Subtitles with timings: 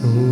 [0.00, 0.29] soul.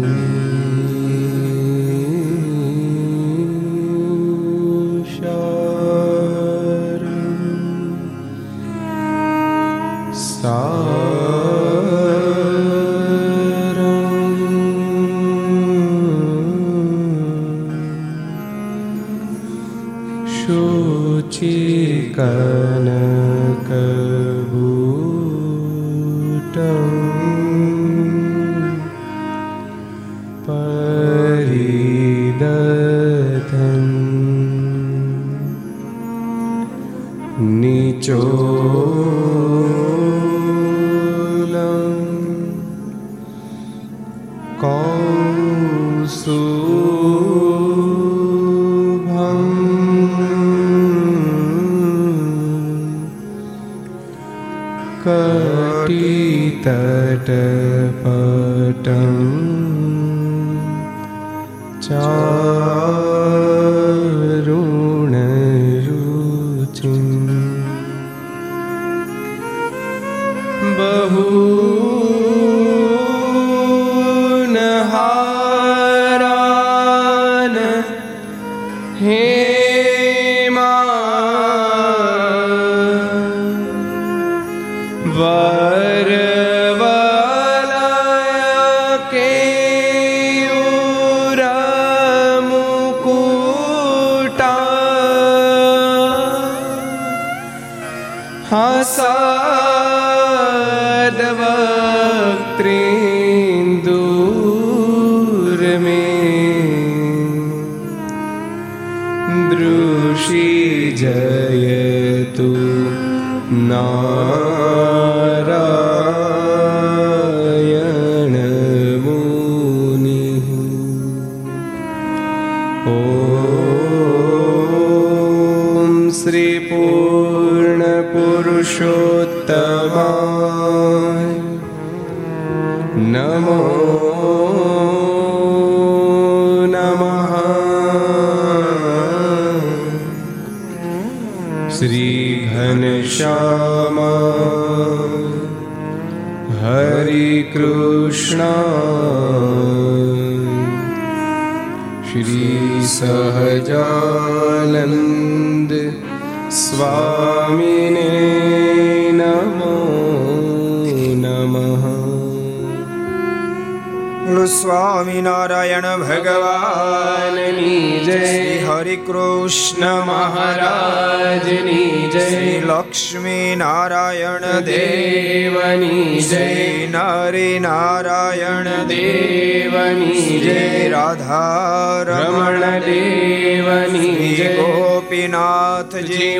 [113.68, 114.47] No.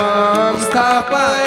[0.62, 1.38] સ્થાપા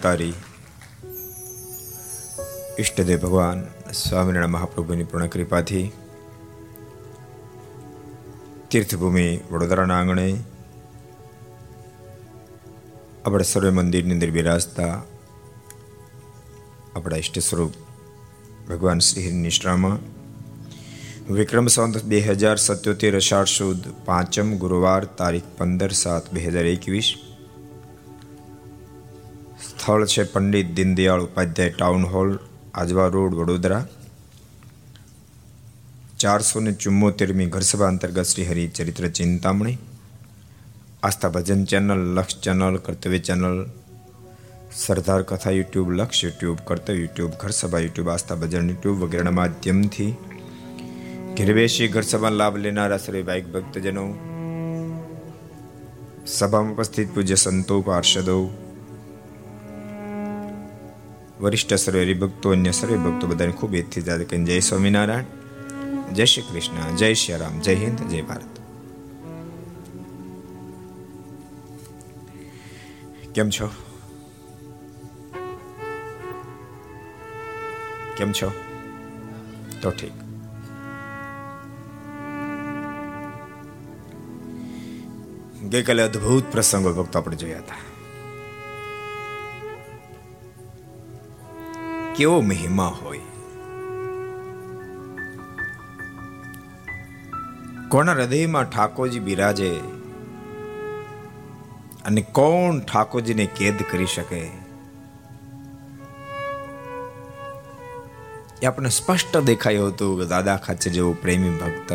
[0.00, 0.34] સર્વાવતારી
[2.78, 3.58] ઈષ્ટદેવ ભગવાન
[3.94, 5.86] સ્વામિનારાયણ મહાપ્રભુની પૂર્ણ કૃપાથી
[8.68, 10.26] તીર્થભૂમિ વડોદરાના આંગણે
[13.24, 14.94] આપણે સર્વે મંદિરની અંદર બિરાજતા
[16.94, 17.74] આપણા ઈષ્ટ સ્વરૂપ
[18.68, 19.98] ભગવાન શ્રી નિષ્ઠામાં
[21.34, 27.10] વિક્રમ સંત બે હજાર સત્યોતેર અષાઢ સુદ પાંચમ ગુરુવાર તારીખ પંદર સાત બે હજાર એકવીસ
[29.90, 32.38] સ્થળ છે Pandit Deendayal Upadhyay town hall
[32.74, 33.86] Ajwa road Vadodara.
[36.18, 39.78] ચારસો ને ચુમ્મોતેરમી ઘરસભા અંતર્ગત Shri Hari Charitra Chintamani.
[41.02, 43.66] Aastha Bhajan channel Laksh channel Kartavya channel
[44.76, 50.14] Sardar Katha YouTube, Laksh YouTube, Kartavya YouTube, Gharsabha YouTube, Aastha Bhajan YouTube વગેરેના માધ્યમથી
[51.36, 54.08] ઘેર બેસી ઘરસભા લાભ લેનારા શ્રી ભાઈક ભક્તજનો.
[56.26, 58.66] સભામાં ઉપસ્થિત પૂજ્ય સંતો, પાર્ષદો
[61.40, 65.24] વરિષ્ઠ સર્વે હરિભક્તો અન્ય સર્વે ભક્તો બધાને ખૂબ એથી જાતે કહીને જય સ્વામિનારાયણ,
[66.12, 68.60] જય શ્રી કૃષ્ણ, જય શ્રી રામ, જય હિન્દ, જય ભારત.
[73.34, 73.70] કેમ છો?
[78.16, 78.52] કેમ છો?
[79.82, 80.12] તો ઠીક.
[85.68, 87.89] ગઈકાલે અદ્ભુત પ્રસંગો ભક્તો આપણે જોયા હતા.
[92.20, 93.18] કેવો મહિમા હોય?
[97.88, 99.80] કોના હૃદયમાં ઠાકોરજી બિરાજે
[102.04, 104.50] અને કોણ ઠાકોરજીને કેદ કરી શકે?
[108.62, 111.92] એ આપણે સ્પષ્ટ દેખાયું હતું કે દાદા ખાચર જેવો પ્રેમી ભક્ત,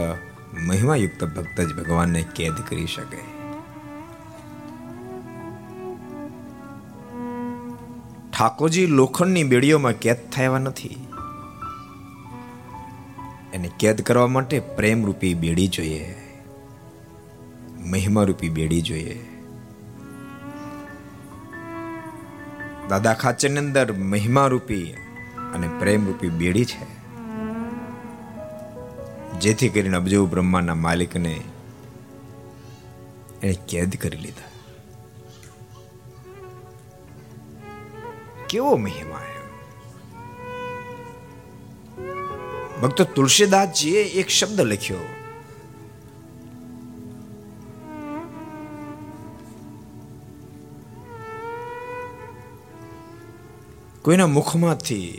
[0.53, 3.34] મહિમાયુક્ત ભક્ત જ ભગવાનને કેદ કરી શકે.
[8.35, 10.97] ઠાકોરજી લોખંડની બેડીઓમાં કેદ થયા નથી.
[13.53, 16.15] એને કેદ કરવા માટે પ્રેમ રૂપી બેડી જોઈએ
[17.79, 19.15] મહિમા રૂપી બેડી જોઈએ.
[22.89, 24.83] દાદા ખાચરની અંદર મહિમા રૂપી
[25.53, 26.85] અને પ્રેમ રૂપી બેડી છે.
[29.39, 31.41] જેથી કરીને અબજો બ્રહ્માના માલિકને
[33.43, 34.54] એણે કેદ કરી લીધા.
[38.55, 39.21] કેવો મહિમા
[42.81, 45.07] ભક્ત તુલસીદાસજીએ એક શબ્દ લખ્યો.
[54.05, 55.11] કોઈના મુખમાંથી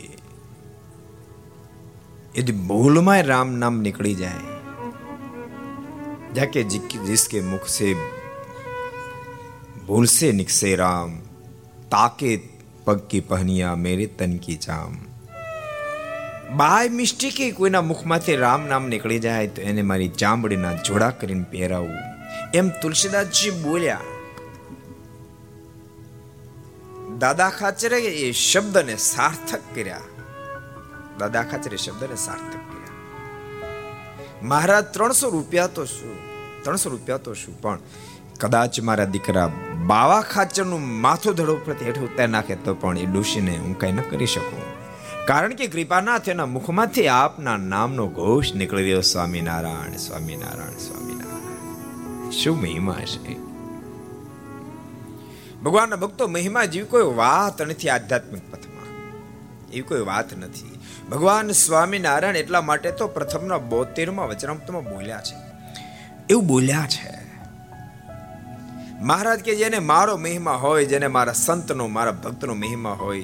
[2.37, 4.51] યદિ ભૂલમાં રામ નામ નીકળી જાય
[6.35, 7.87] જાકે જિસકે મુખ સે
[9.87, 11.11] ભૂલસે નિકસે રામ,
[11.91, 12.31] તાકે
[12.87, 14.97] પગ કી પહનિયા મેરે તન કી જામ.
[16.57, 21.97] બાય મિસ્ટેકે કોઈના મુખમાંથી રામ નામ નીકળી જાય તો એને મારી ચામડીના જોડા કરીને પહેરાવું.
[22.53, 24.01] એમ તુલસીદાસજી બોલ્યા.
[27.19, 30.01] દાદા ખાચરે એ શબ્દને સાર્થક કર્યા.
[31.19, 32.93] દાદા ખાચરે શબ્દને સાર્થક કર્યા.
[34.43, 36.15] મહારાજ ત્રણસો રૂપિયા તો શું?
[36.63, 37.61] ત્રણસો રૂપિયા તો શું?
[37.61, 37.79] પણ
[38.39, 39.51] કદાચ મારા દીકરા
[39.85, 44.01] બાવા ખાચરનું માથું ધડો પ્રત્યે હેઠ ઉતારી નાખે તો પણ એ ડોશીને હું કંઈ ન
[44.01, 44.61] કરી શકું.
[45.25, 49.01] કારણ કે કૃપાનાથ એના મુખમાંથી આપના નામનો ઘોષ નીકળી રહ્યો.
[49.01, 52.31] સ્વામિનારાયણ સ્વામિનારાયણ સ્વામિનારાયણ.
[52.31, 53.39] શું મહિમા છે?
[55.63, 59.13] ભગવાનના ભક્તો મહિમા જેવી કોઈ વાત નથી આધ્યાત્મિક પથમાં.
[59.69, 60.79] એવી કોઈ વાત નથી.
[61.11, 65.35] ભગવાન સ્વામિનારાયણ એટલા માટે તો પ્રથમના બોતેરમાં, વચનામૃતમાં બોલ્યા છે.
[66.29, 67.16] એવું બોલ્યા છે.
[69.01, 73.23] મહારાજ કે જેને મારો મહિમા હોય, જેને મારા સંતનો, મારા ભક્તનો મહિમા હોય,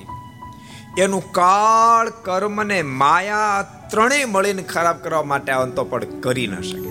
[0.97, 6.89] એનું કાળ કર્મ ને માયા ત્રણેય મળીને ખરાબ કરવા માટે આવતો પણ કરી ન શકે.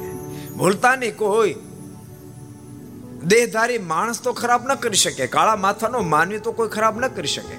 [0.57, 1.55] ભૂલતા નહીં કોઈ.
[3.25, 7.27] દેહધારી માણસ તો ખરાબ ન કરી શકે, કાળા માથાનો માનવી તો કોઈ ખરાબ ન કરી
[7.27, 7.57] શકે.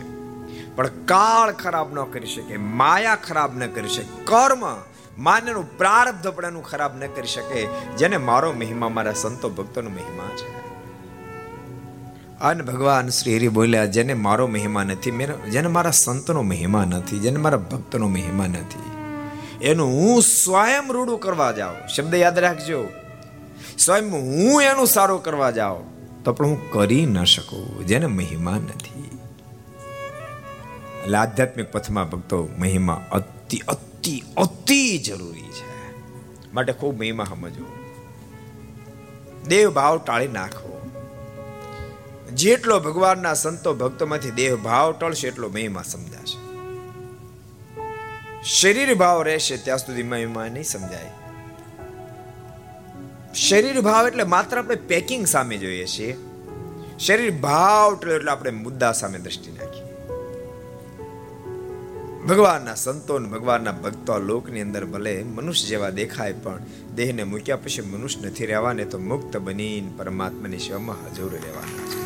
[0.76, 4.76] પણ કાળ ખરાબ ન કરી શકે, માયા ખરાબ ન કરી શકે, કર્મ
[5.18, 7.66] માન્યનું પ્રારબ્ધ પણ એનું ખરાબ ન કરી શકે,
[7.98, 10.73] જેને મારો મહિમા, મારા સંતો ભક્તોનો મહિમા છે.
[12.44, 15.12] અને ભગવાન શ્રી હરિ બોલ્યા, જેને મારો મહિમા નથી
[15.52, 18.88] જેને મારા સંતનો મહિમા નથી, જેને મારા ભક્તનો મહિમા નથી,
[19.62, 21.80] એનું હું સ્વયં રૂડું કરવા જાઉં.
[21.88, 22.82] શબ્દ યાદ રાખજો.
[23.78, 25.84] સ્વયં હું એનું સારું કરવા જાઉં,
[26.24, 29.08] તો પણ હું કરી ન શકું, જેને મહિમા નથી.
[31.04, 35.72] એટલે આધ્યાત્મિક પથમાં ભક્તો, મહિમા અતિ અતિ અતિ જરૂરી છે.
[36.54, 37.72] માટે ખૂબ મહિમા સમજવું
[39.48, 40.73] દેવ ભાવ ટાળી નાખવો
[42.36, 46.38] જેટલો ભગવાનના સંતો ભક્તોમાંથી દેહ ભાવ ટળશે, એટલો મહિમા સમજાશે.
[48.44, 51.12] શરીર ભાવ રહેશે, ત્યાં સુધી મહિમા નહીં સમજાય.
[53.34, 56.18] શરીર ભાવ એટલે માત્ર આપણે પેકિંગ સામે જોઈએ છીએ.
[57.00, 59.84] શરીર ભાવ એટલે આપણે મુદ્દા સામે દ્રષ્ટિ નાખીએ.
[62.28, 66.60] ભગવાનના સંતો ભગવાનના ભક્તો લોકની અંદર ભલે મનુષ્ય જેવા દેખાય, પણ
[66.96, 72.03] દેહને મૂક્યા પછી મનુષ્ય નથી રહેવાને તો મુક્ત બની પરમાત્માની સેવામાં હાજર રહેવાના છે.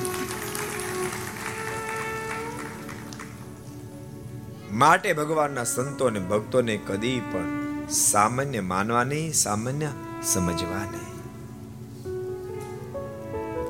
[4.77, 7.47] માટે ભગવાનના સંતો અને ભક્તોને કદી પણ
[7.87, 9.89] સામાન્ય માનવાની સામાન્ય
[10.23, 11.13] સમજવા નહીં.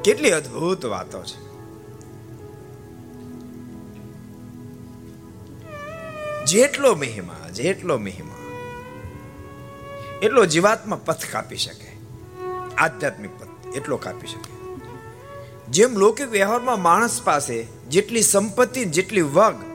[0.01, 1.39] કેટલી અદ્ભુત વાતો છે.
[6.45, 8.43] જેટલો મહિમા જેટલો મહિમા,
[10.21, 11.89] એટલો જીવાત્મા પથ કાપી શકે,
[12.77, 14.51] આધ્યાત્મિક પથ એટલો કાપી શકે.
[15.69, 19.66] જેમ લૌકિક વ્યવહારમાં માણસ પાસે જેટલી સંપત્તિ, જેટલી વગ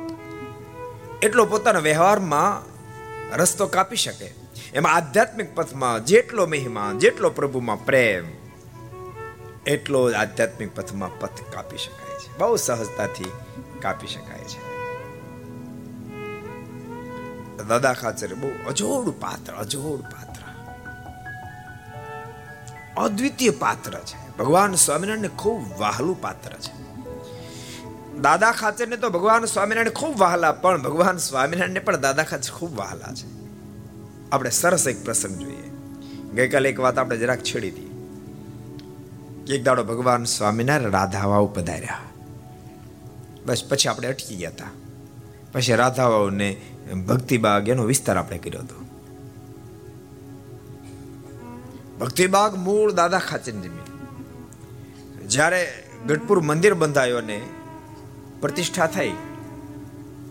[1.22, 2.72] એટલો પોતાના વ્યવહારમાં
[3.36, 4.34] રસ્તો કાપી શકે.
[4.74, 8.24] એમાં આધ્યાત્મિક પથમાં જેટલો મહિમા, જેટલો પ્રભુમાં પ્રેમ,
[9.66, 12.38] એટલો આધ્યાત્મિક પથમાં પથ કાપી શકાય છે.
[12.38, 13.32] બહુ સહજતાથી
[13.80, 14.72] કાપી શકાય છે.
[17.68, 20.42] દાદા ખાચર બહુ અજોડ પાત્ર અજોડ પાત્ર.
[23.00, 24.36] અદ્વિતીય પાત્ર છે.
[24.36, 26.91] ભગવાન સ્વામિનારાયણ ખૂબ વહાલું પાત્ર છે.
[28.20, 33.14] દાદા ખાચરને તો ભગવાન સ્વામિનારાયણ ખૂબ વહાલા, પણ ભગવાન સ્વામિનારાયણને પણ દાદા ખાચર ખૂબ વહાલા
[33.14, 33.42] છે.
[34.32, 35.62] આપણે સરસ એક પ્રસંગ જોઈએ.
[36.34, 37.92] ગઈકાલે એક વાત આપણે જરાક છેડી હતી.
[39.54, 41.98] એક દાડો ભગવાન સ્વામિનારાયણ રાધાવાવ પધાર્યા
[43.46, 44.64] બસ પછી આપણે અટકી ગયા હતા.
[45.52, 46.56] પછી રાધાવાવને
[47.08, 48.84] ભક્તિબાગ એનો વિસ્તાર આપણે કર્યો હતો.
[52.00, 53.82] ભક્તિબાગ મૂળ દાદા ખાચરની જમીન.
[55.26, 57.40] જ્યારે ગઢપુર મંદિર બંધાયો ને
[58.42, 59.12] પ્રતિષ્ઠા થઈ.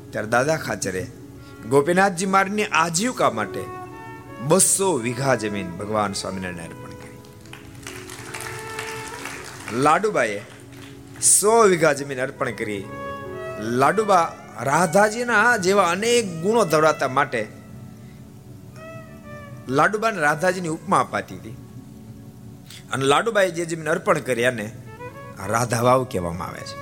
[0.10, 1.08] ત્યારે દાદા ખાચરે,
[1.70, 3.64] ગોપીનાથજી મારની આજીવિકા માટે
[4.48, 7.20] બસો વીઘા જમીન ભગવાન સ્વામિનારાયણ અર્પણ કરી.
[9.82, 10.42] લાડુબાઈએ
[11.22, 12.86] સો વીઘા જમીન અર્પણ કરી.
[13.60, 17.48] લાડુબા રાધાજીના જેવા અનેક ગુણો ધરાવતા માટે
[19.70, 21.58] લાડુબાને રાધાજીની ઉપમા અપાતી હતી.
[22.92, 24.46] અને લાડુબાએ જે જમીન અર્પણ કરી
[25.48, 26.81] રાધા વાવ કહેવામાં આવે છે.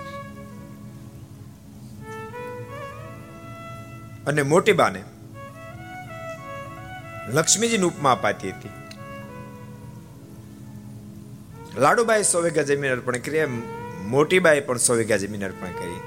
[4.30, 5.02] અને મોટી બાને
[7.28, 8.70] લક્ષ્મીજીની ઉપમા અપાતી હતી.
[11.78, 13.46] લાડુબાઈ સો વીઘા જમીન અર્પણ કરી
[14.08, 16.00] મોટીબાઈ પણ સો વીઘા જમીન અર્પણ કરી,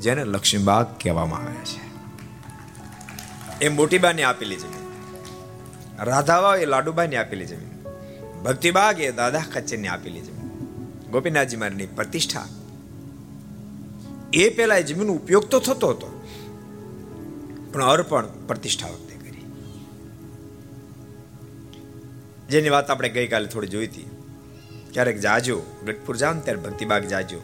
[0.00, 1.82] જેને લક્ષ્મીબાગ કહેવામાં આવે છે.
[3.64, 4.84] એ મોટીબાને આપેલી જમીન.
[6.04, 8.42] રાધાવા એ લાડુબાઈને આપેલી જમીન.
[8.42, 10.50] ભક્તિબાગ એ દાદા ખચ્ચરને આપેલી જમીન.
[11.10, 12.46] ગોપીનાથજી મારની પ્રતિષ્ઠા.
[14.32, 16.08] એ પેલા એ જમીન ઉપયોગ તો થતો હતો.
[17.74, 19.44] પણ અર્પણ પ્રતિષ્ઠા વખતે કરી.
[22.50, 24.10] જેની વાત આપણે ગઈકાલે થોડી જોઈ હતી.
[24.92, 27.40] ક્યારેક જાજો, ગઢપુર જાઓ ને ત્યારે ભક્તિબાગ જાજો.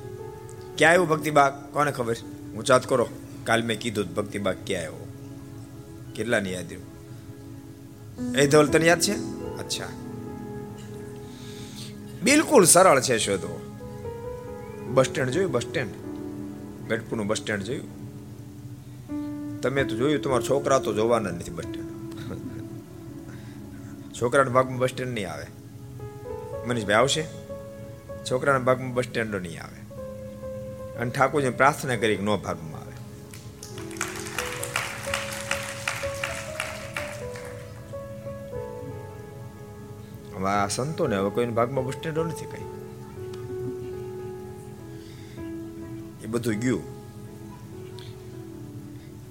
[0.79, 1.73] ક્યાં આવ્યો ભક્તિબાગ?
[1.73, 2.15] કોને ખબર?
[2.53, 3.09] હું ચાત કરો.
[3.45, 5.07] કાલ મેં કીધું ભક્તિબાગ ક્યાં આવ્યો?
[6.15, 6.91] કેટલા ની યાદ રહ્યું
[8.33, 9.13] એ ધોલ તને યાદ છે?
[9.59, 9.89] અચ્છા.
[12.23, 13.77] બિલકુલ સરળ છે શોધો.
[14.89, 15.53] બસ સ્ટેન્ડ જોયું?
[15.53, 15.91] Bus stand?
[16.89, 18.00] ગઢપુરનું બસ સ્ટેન્ડ જોયું?
[19.63, 21.91] તમે તો જોયું, તમારા છોકરા તો જોવાના નથી બસ સ્ટેન્ડ
[24.15, 25.47] છોકરાના ભાગમાં બસ સ્ટેન્ડ નહીં આવે.
[26.67, 27.27] મનીષભાઈ આવશે?
[28.31, 29.81] છોકરાના ભાગમાં બસ સ્ટેન્ડો નહીં આવે.
[30.97, 32.93] અને ઠાકોરજી પ્રાર્થના કરી કે નો ભાગમાં આવે.
[40.35, 42.65] હવે આ સંતો ને હવે કોઈના ભાગમાં બસ સ્ટેન્ડો નથી કઈ.
[46.25, 47.00] એ બધું ગયું.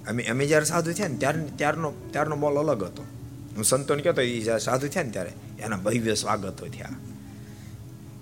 [0.10, 3.04] અમે અમે જ્યારે સાધુ થયા ને ત્યારે ત્યારનો ત્યારનો મોલ અલગ હતો.
[3.56, 6.90] હું સંતોને કહેતો એ જ્યારે સાધુ થયા ને ત્યારે એના ભવ્ય સ્વાગતો થયા.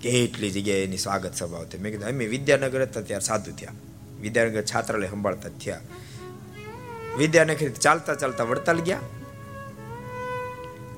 [0.00, 1.78] કેટલી જગ્યાએ એની સ્વાગત સભાઓ થઈ.
[1.78, 3.72] મેં કીધું, અમે વિદ્યાનગર હતા ત્યારે સાધુ થયા.
[4.20, 5.80] વિદ્યાનગર છાત્રાલય સંભાળતા થયા.
[7.18, 9.00] વિદ્યાનગર ચાલતા ચાલતા વડતાલ ગયા.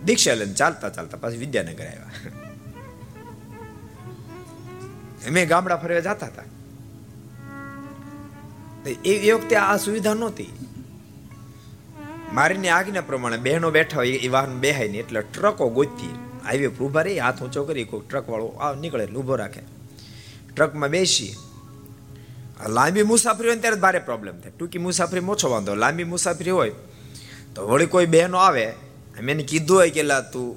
[0.05, 2.11] દીક્ષા લઈને ચાલતા ચાલતા પાછી વિદ્યાનગર આવ્યા.
[5.29, 6.43] અમે ગામડા ફરવા જતા હતા.
[9.05, 10.53] એ વખતે આ સુવિધા નહોતી.
[12.33, 16.15] મારીની આજ્ઞા પ્રમાણે બહેનો બેઠા હોય એ વાહન બેહાય નહીં એટલે ટ્રકો ગોતતી.
[16.45, 19.61] હાઈવે પર ઊભા રહી, હાથ ઊંચો કરી કોઈ ટ્રક વાળો આ નીકળે ઊભો રાખે.
[20.55, 21.35] ટ્રકમાં બેસી.
[22.69, 24.53] લાંબી મુસાફરી હોય ત્યારે ભારે પ્રોબ્લેમ થાય.
[24.59, 25.75] ટૂંકી મુસાફરી ઓછો વાંધો.
[25.75, 26.71] લાંબી મુસાફરી હોય
[27.55, 28.73] તો વળી કોઈ બહેનો આવે
[29.21, 30.57] મેં કીધું હોય કે લા તું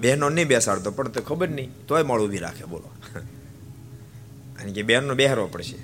[0.00, 2.90] બહેનો નહીં બેસાડતો, પણ તો ખબર નહીં, તોય મળું ઊભી રાખે, બોલો.
[4.60, 5.76] અને કે બહેનનો બેહારવો પડશે.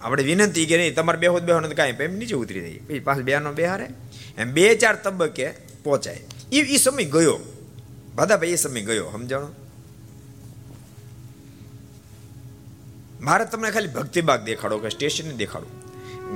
[0.00, 3.24] આપણે વિનંતી કે નહીં તમારે બેહો બેહો નથી કાંઈ એમ નીચે ઉતરી જાય પછી પાછું
[3.24, 3.86] બહેનો બેહારે.
[4.38, 5.50] એમ બે ચાર તબક્કે
[5.84, 6.20] પહોંચાય.
[6.52, 7.38] એ એ સમય ગયો.
[8.14, 9.48] ભાઈ, એ સમય ગયો, સમજાણો?
[13.20, 15.66] મારે તમને ખાલી ભક્તિબાગ દેખાડો કે સ્ટેશન દેખાડો.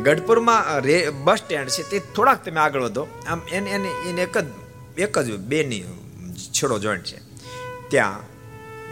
[0.03, 3.07] ગઢપુરમાં રે, બસ સ્ટેન્ડ છે, તે થોડાક તમે આગળ વધો.
[3.29, 4.45] આમ એને એને એને એક જ
[4.99, 5.83] એક જ બેની
[6.35, 7.19] છેડો જોઈન્ટ છે.
[7.89, 8.21] ત્યાં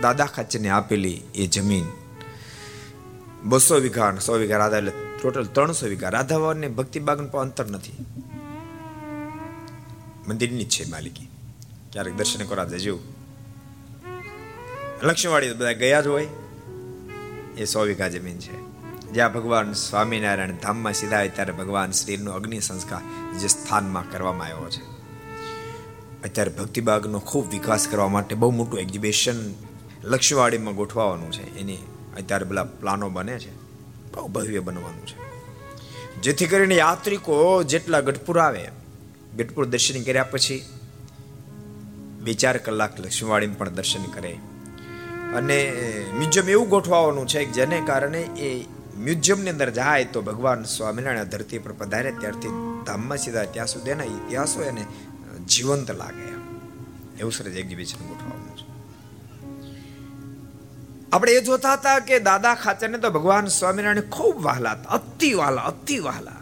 [0.00, 1.84] દાદા ખાચરને આપેલી એ જમીન
[3.42, 6.08] બસો વીઘા સો વીઘા રાધા એટલે ટોટલ ત્રણસો વીઘા.
[6.08, 8.04] રાધાવાને ભક્તિબાગનું પણ અંતર નથી.
[10.28, 11.28] મંદિરની જ છે માલિકી.
[11.92, 12.98] ક્યારેક દર્શન કરવા જજો
[15.02, 16.28] લક્ષ્મીવાડી બધા ગયા જ હોય.
[17.56, 18.68] એ સો વીઘા જમીન છે.
[19.12, 24.70] જ્યાં ભગવાન સ્વામિનારાયણ ધામમાં સીધા હોય ત્યારે ભગવાન શ્રીનો અગ્નિ સંસ્કાર જે સ્થાનમાં કરવામાં આવ્યો
[24.70, 24.82] છે.
[26.24, 29.34] અત્યારે ભક્તિબાગનો ખૂબ વિકાસ કરવા માટે બહુ મોટું એક્ઝિબિશન
[30.04, 31.58] લક્ષ્યવાડીમાં ગોઠવાવાનું છે.
[31.58, 31.78] એની
[32.16, 33.54] અત્યારે બધા પ્લાનો બને છે.
[34.12, 35.28] બહુ ભવ્ય બનવાનું છે.
[36.22, 38.68] જેથી કરીને યાત્રિકો જેટલા ગઢપુર આવે,
[39.36, 40.64] ગઢપુર દર્શન કર્યા પછી
[42.22, 44.32] બે ચાર કલાક લક્ષ્મીવાડી પણ દર્શન કરે.
[45.34, 45.72] અને
[46.18, 48.64] મ્યુઝિયમ એવું ગોઠવાનું છે જેને કારણે એ
[48.96, 52.48] મ્યુઝિયમની અંદર જાય તો ભગવાન સ્વામિનારાયણ ધરતી પર પધારે, ત્યારથી
[52.86, 54.86] ધામમાં સીધા ત્યાં સુધી એના ઇતિહાસો એને
[55.48, 56.28] જીવંત લાગે.
[57.18, 58.47] એવું સરસ એક્ઝિબિશન ગોઠવવાનું છે.
[61.12, 65.98] આપણે એ જોતા હતા કે દાદા ખાચરને તો ભગવાન સ્વામિનારાયણ ખૂબ વહાલા અતિ વહાલા અતિ
[65.98, 66.32] વહાલા.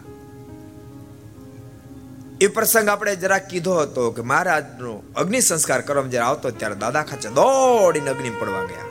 [2.41, 7.03] એ પ્રસંગ આપણે જરા કીધો હતો કે મહારાજનો અગ્નિ સંસ્કાર કરવામાં જ્યારે આવતો ત્યારે દાદા
[7.03, 8.87] ખાચર દોડીને અગ્નિ પડવા ગયા.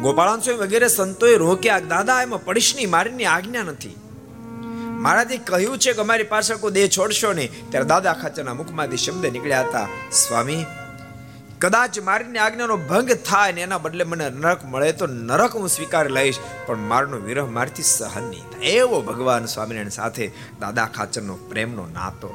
[0.00, 3.96] ગોપાળાન સ્વામી વગેરે સંતોએ રોક્યા દાદા, એમાં પડીશની મારીની આજ્ઞા નથી.
[5.02, 7.70] મહારાજે કહ્યું છે કે અમારી પાછળ કોઈ દેહ છોડશો નહીં.
[7.70, 10.66] ત્યારે દાદા ખાચરના મુખમાંથી શબ્દ નીકળ્યા હતા, સ્વામી
[11.58, 16.10] કદાચ મારીની આજ્ઞાનો ભંગ થાય ને એના બદલે મને નરક મળે તો નરક હું સ્વીકાર
[16.10, 18.60] લઈશ, પણ મારનો વિરહ મારથી સહન નહીં થાય.
[18.60, 22.34] એવો ભગવાન સ્વામિનારાયણ સાથે દાદા ખાચરનો પ્રેમનો નાતો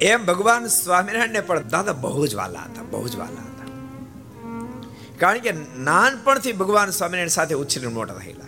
[0.00, 3.66] એમ ભગવાન સ્વામિનારાયણને પણ દાદા બહુ જ વાલા હતા, બહુ જ વાલા હતા.
[5.18, 8.44] કારણ કે નાનપણથી ભગવાન સ્વામિનારાયણ સાથે ઉછેર મોટા થયેલા.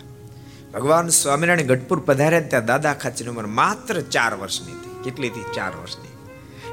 [0.73, 5.03] ભગવાન સ્વામિનારાયણ ગઢપુર પધાર્યા ત્યાં દાદા ખાચરની ઉંમર માત્ર ચાર વર્ષની હતી.
[5.03, 5.43] કેટલી હતી?
[5.55, 6.14] ચાર વર્ષની.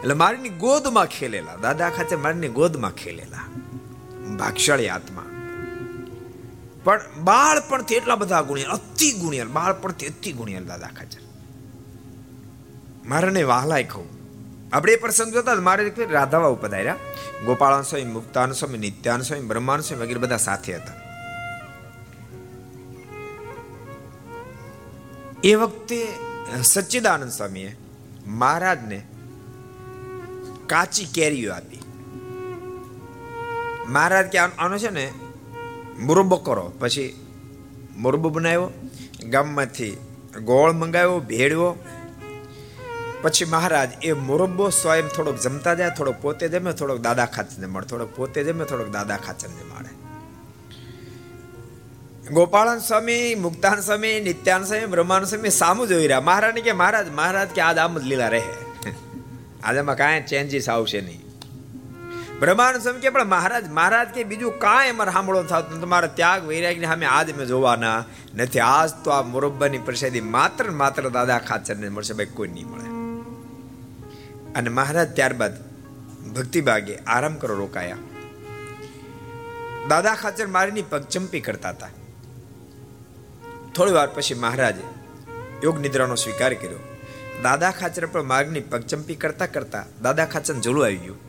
[0.02, 1.56] એટલે મારીની ગોદમાં ખેલેલા.
[1.56, 3.38] દાદા ખાતે મારીની ગોદમાં ખેલેલા.
[4.36, 5.22] ભાગશાળી આત્મા.
[6.84, 11.20] પણ બાળપણથી એટલા બધા ગુણિયાલ અતિ ગુણિયલ બાળપણથી અતિ ગુણિયલ દાદા ખાચર
[13.08, 14.08] મારાને વાહલાય કહું.
[14.72, 16.96] આપણે એ પ્રસંગ જોતા મારે રાધાવા ઉપધાર્યા
[17.44, 20.92] ગોપાળાન સ્વામી, મુક્તાન સ્વામી, નિત્યાન સ્વામી, બ્રહ્માન સ્વામી વગેરે બધા સાથે હતા.
[25.44, 26.06] એ વખતે
[26.62, 27.76] સચ્ચિદાનંદ સ્વામીએ
[28.26, 29.06] મહારાજને
[30.72, 31.80] કાચી કેરીઓ આપી.
[33.88, 35.12] મહારાજ કે આનો છે ને,
[35.98, 36.72] મુરબ્બો કરો.
[36.78, 37.26] પછી
[37.96, 38.70] મુરબ્બો બનાવ્યો,
[39.24, 39.96] ગામમાંથી
[40.44, 41.78] ગોળ મંગાવ્યો, ભેળવો.
[43.22, 47.86] પછી મહારાજ એ મુરબ્બો સ્વયં થોડોક જમતા જાય, થોડોક પોતે જમે, થોડોક દાદા ખાચરને મળે.
[47.86, 49.92] થોડોક પોતે જમે, થોડોક દાદા ખાચરને મળે.
[52.34, 56.20] ગોપાળન સ્વામી, મુક્તાન સ્વામી, નિત્યાન સ્વામી, બ્રહ્માન સ્વામી સામુ જોઈ રહ્યા.
[56.20, 58.42] મહારાજ કે, મહારાજ મહારાજ કે આજ આમ જ લીલા રહે.
[59.62, 61.20] આજે એમાં કાંઈ ચેન્જીસ આવશે નહીં.
[62.40, 65.80] બ્રહ્માનંદ સ્વામી કે પણ મહારાજ મહારાજ કે બીજું કાંઈ અમારે સાંભળો થતું.
[65.80, 68.60] તમારા ત્યાગ વૈરાગને સામે આજ મેં જોવાના નથી.
[68.60, 72.14] આજ તો આ મુરબ્બાની પ્રસાદી માત્ર માત્ર દાદા ખાચરને મળશે.
[72.14, 72.84] ભાઈ, કોઈ નહીં મળે.
[74.54, 75.62] અને મહારાજ ત્યારબાદ
[76.34, 77.96] ભક્તિ ભાગે આરામ કરો રોકાયા.
[79.88, 81.88] દાદા ખાચર મારીની પગચંપી કરતા હતા.
[83.74, 84.82] થોડી વાર પછી મહારાજે
[85.64, 86.91] યોગ નિદ્રાનો સ્વીકાર કર્યો.
[87.42, 91.20] દાદા ખાચર પર માર્ગની પગચંપી કરતા કરતા દાદા ખાચર જોલું આવી ગયું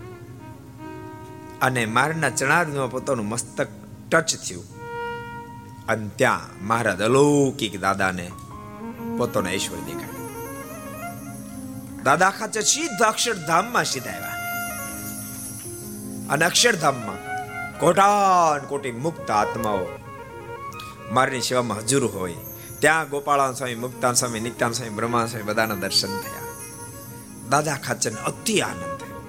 [1.60, 3.68] અને મારના ચણારમાં પોતાનું મસ્તક
[4.12, 4.66] ટચ થયું.
[5.88, 8.32] અને ત્યાં મહારાજ અલૌકિક દાદાને
[9.18, 10.30] પોતાનો ઈશ્વર દેખાડ્યો.
[12.04, 14.40] દાદા ખાચર સીધા અક્ષરધામમાં સીધા આવ્યા
[16.30, 17.20] અને અક્ષરધામમાં
[17.80, 19.86] કોટાન કોટી મુક્ત આત્માઓ
[21.12, 22.36] મારની સેવામાં હજુર હોય.
[22.84, 26.54] ત્યાં ગોપાળાન સ્વામી, મુક્તાન સ્વામી, નિત્યાન સ્વામી, બ્રહ્માન સ્વામી બધાના દર્શન થયા.
[27.50, 29.20] દાદા ખાચર અતિ આનંદ થયો.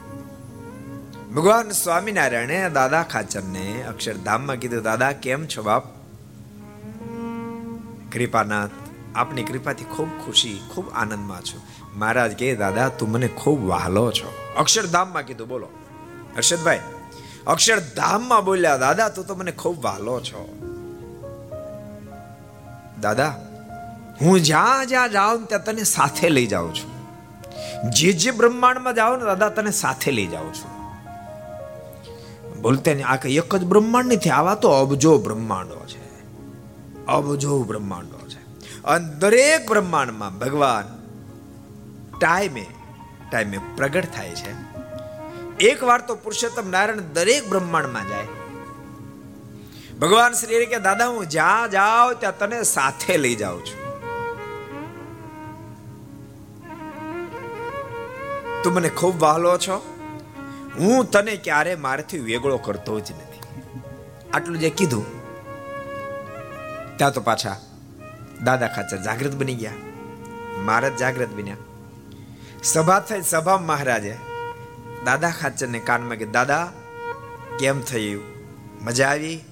[1.34, 5.82] ભગવાન સ્વામિનારાયણે દાદા ખાચરને અક્ષરધામમાં કીધું, દાદા, કેમ છો બાપ?
[8.12, 8.70] કૃપાનાથ,
[9.14, 11.62] આપની કૃપાથી ખૂબ ખુશી, ખૂબ આનંદમાં છું.
[11.98, 14.54] મહારાજ કે, દાદા, તું મને ખૂબ વહાલો છો.
[14.56, 15.68] અક્ષરધામમાં કીધું, બોલો.
[16.36, 16.80] હર્ષદભાઈ,
[17.46, 20.63] અક્ષરધામમાં બોલ્યા, દાદા, તું તો મને ખૂબ વહાલો છો.
[23.04, 23.34] દાદા,
[24.20, 26.90] હું જ્યાં જ્યાં જાઉં ત્યાં તને સાથે લઈ જાઉં છું.
[27.90, 30.72] જે જે બ્રહ્માંડમાં જાઉં ને દાદા, તને સાથે લઈ જાઉં છું.
[32.62, 36.04] બોલતે આ એક જ બ્રહ્માંડ નથી, આવા તો અબજો બ્રહ્માંડો છે.
[37.06, 38.40] અબજો બ્રહ્માંડો છે.
[38.84, 40.84] અને દરેક બ્રહ્માંડમાં ભગવાન
[42.18, 42.66] ટાઈમે
[43.32, 44.52] ટાઈમે પ્રગટ થાય છે.
[45.60, 48.26] એક વાર તો પુરુષોત્તમ નારાયણ દરેક બ્રહ્માંડમાં જાય.
[50.04, 53.78] ભગવાન શ્રી કે, દાદા, હું જ્યાં જાઉં, ત્યાં તને સાથે લઈ જાઉં છું.
[58.62, 59.76] તું મને ખૂબ વહાલો છો.
[60.78, 63.40] હું તને ક્યારે મારાથી વેગળો કરતો જ નથી.
[64.34, 65.06] આટલું જે કીધું,
[66.96, 67.56] ત્યાં તો પાછા
[68.42, 69.72] દાદા ખાચર જાગૃત બની ગયા.
[70.58, 71.56] મહારાજ જાગૃત બન્યા.
[72.62, 74.18] સભા થઈ, સભા મહારાજે
[75.04, 76.72] દાદા ખાચરને કાનમાં કે, દાદા,
[77.58, 78.22] કેમ થયું?
[78.84, 79.44] મજા આવી?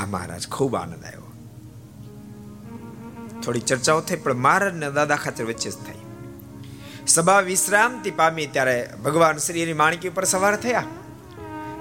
[0.00, 1.26] હા, મહારાજ, ખૂબ આનંદ આવ્યો.
[3.40, 5.98] થોડી ચર્ચાઓ થઈ, પણ મહારાજ ને દાદા ખાચર વચ્ચે જ થઈ.
[7.06, 10.84] સભા વિશ્રામથી પામી ત્યારે ભગવાન શ્રીની માણકી ઉપર સવાર થયા.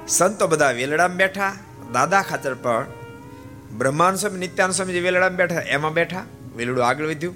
[0.07, 1.55] સંતો બધા વેલડામાં બેઠા.
[1.93, 2.85] દાદા ખાચર પણ
[3.77, 6.23] બ્રહ્માન સ્વામી નિત્યાન સ્વામી જે વેલડામાં બેઠા, એમાં બેઠા,
[6.55, 7.35] વેલડું આગળ વધ્યું.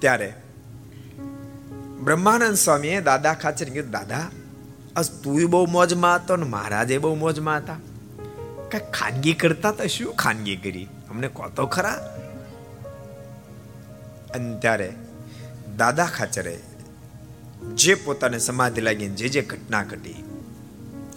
[0.00, 0.34] ત્યારે
[2.00, 4.30] બ્રહ્માનંદ સ્વામીએ દાદા ખાચર કીધું, દાદા
[4.96, 7.76] અસ તું બહુ મોજમાં હતો ને મહારાજે બહુ મોજમાં હતા.
[8.72, 10.88] કઈ ખાનગી કરતા તો શું ખાનગી કરી?
[11.10, 11.94] અમને કહો તો ખરા.
[14.34, 14.92] અને ત્યારે
[15.76, 16.58] દાદા ખાચરે
[17.74, 20.24] જે પોતાને સમાધિ લાગીને જે જે ઘટના ઘટી,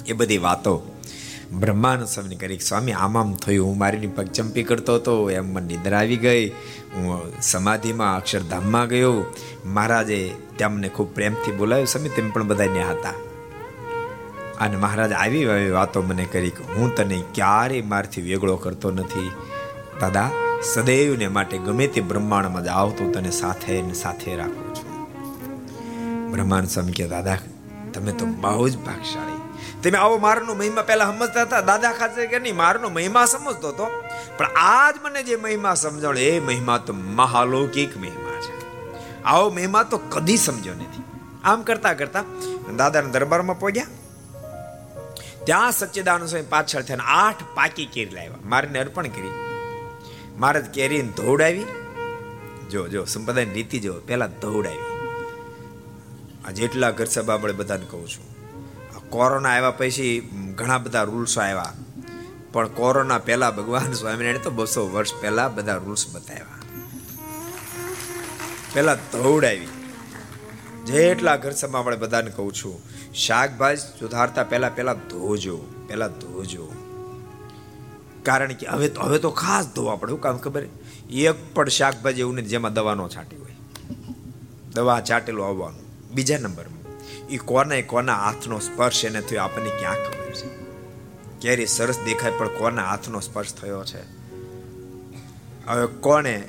[0.08, 0.89] એ બધી વાતો
[1.54, 3.68] બ્રહ્માનંદ સ્વામી કરી સ્વામી, આમ આમ થયું.
[3.68, 5.32] હું મારી પગ ચંપી કરતો હતો.
[5.32, 6.50] એમ મને નિદ્રા આવી ગઈ.
[6.96, 9.26] હું સમાધિમાં, અક્ષરધામમાં ગયો.
[9.66, 11.88] મહારાજે તેમને ખૂબ પ્રેમથી બોલાવ્યું.
[11.88, 13.13] સ્વામી, તેમ પણ બધા ત્યાં હતા.
[14.63, 19.32] અને મહારાજ આવી આવી વાતો મને કરી કે હું તને ક્યારેય મારથી વેગળો કરતો નથી.
[20.02, 20.30] દાદા,
[20.73, 25.12] સદૈવને માટે ગમે તે બ્રહ્માંડમાં જ આવતું તને સાથે ને સાથે રાખું છું.
[26.32, 27.38] બ્રહ્માંડ સ્વામી કે, દાદા,
[27.93, 29.41] તમે તો બહુ જ ભાગશાળી.
[29.82, 31.62] તમે આવો મારનો મહિમા પહેલા સમજતા હતા.
[31.62, 34.04] દાદા ખાતે કે નહીં, મારનો મહિમા સમજતો હતો.
[34.38, 38.84] પણ આજ મને જે મહિમા સમજણ એ મહિમા તો મહાલૌકિક મહિમા છે.
[39.23, 41.04] આવો મહિમા તો કદી સમજ્યો નથી.
[41.43, 42.23] આમ કરતા કરતા
[42.78, 43.86] દાદાના દરબારમાં પહોંચ્યા.
[45.46, 48.34] ત્યાં સચ્ચિદાનંદ સ્વામી પાછળ થઈને આઠ પાકી કેરી લાવ્યા.
[48.46, 49.30] મારીને અર્પણ કરી.
[50.38, 51.66] મારે કેરીને ધોવડાવી.
[52.72, 54.78] જો જો, સંપ્રદાયની રીતિ જો, પહેલા ધોવડાવી.
[56.46, 58.34] આ જેટલા ઘર સભા બધાને કહું છું.
[59.10, 61.74] કોરોના આવ્યા પછી ઘણા બધા રૂલ્સો આવ્યા.
[62.54, 66.46] પણ કોરોના પહેલા ભગવાન સ્વામિનારાયણ તો બસો વર્ષ પહેલા બધા રૂલ્સ બતાવ્યા.
[68.74, 69.68] પહેલા ધોવડાવી.
[70.86, 72.82] જેટલા ઘર સભા આપણે બધાને કહું છું
[73.15, 76.71] શાકભાજી સુધારતા પહેલા પહેલા ધોજો પહેલા ધોજો.
[78.23, 80.63] કારણ કે હવે તો હવે તો ખાસ ધોવા પડે કામ ખબર?
[81.10, 83.56] એક પણ શાકભાજી એવું નથી જેમાં દવાનો છાંટી હોય.
[84.73, 86.10] દવા છાંટેલું આવવાનું.
[86.12, 86.84] બીજા નંબરમાં
[87.28, 90.63] એ કોના કોના હાથનો સ્પર્શ એને થયો આપણને ક્યાં ખબર છે?
[91.41, 94.23] કેરી સરસ દેખાય પણ કોના હાથનો સ્પર્શ થયો છે?
[95.67, 96.47] હવે કોને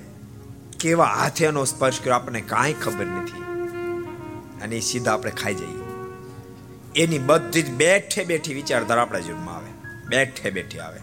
[0.81, 3.42] કેવા હાથેનો સ્પર્શ કર્યો આપણને કાંઈ ખબર નથી.
[4.62, 5.84] અને એ સીધા આપણે ખાઈ જઈએ.
[6.97, 9.71] એની બધી જ બેઠે બેઠી વિચારધારા આપણા જીવનમાં આવે.
[10.09, 11.01] બેઠે બેઠી આવે.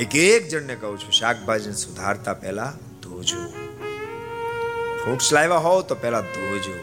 [0.00, 3.46] એક એક જણને કહું છું શાકભાજી સુધારતા પહેલા ધોજો.
[5.04, 6.74] ફ્રૂટ્સ લાવ્યા હોવ તો પહેલા ધોજો.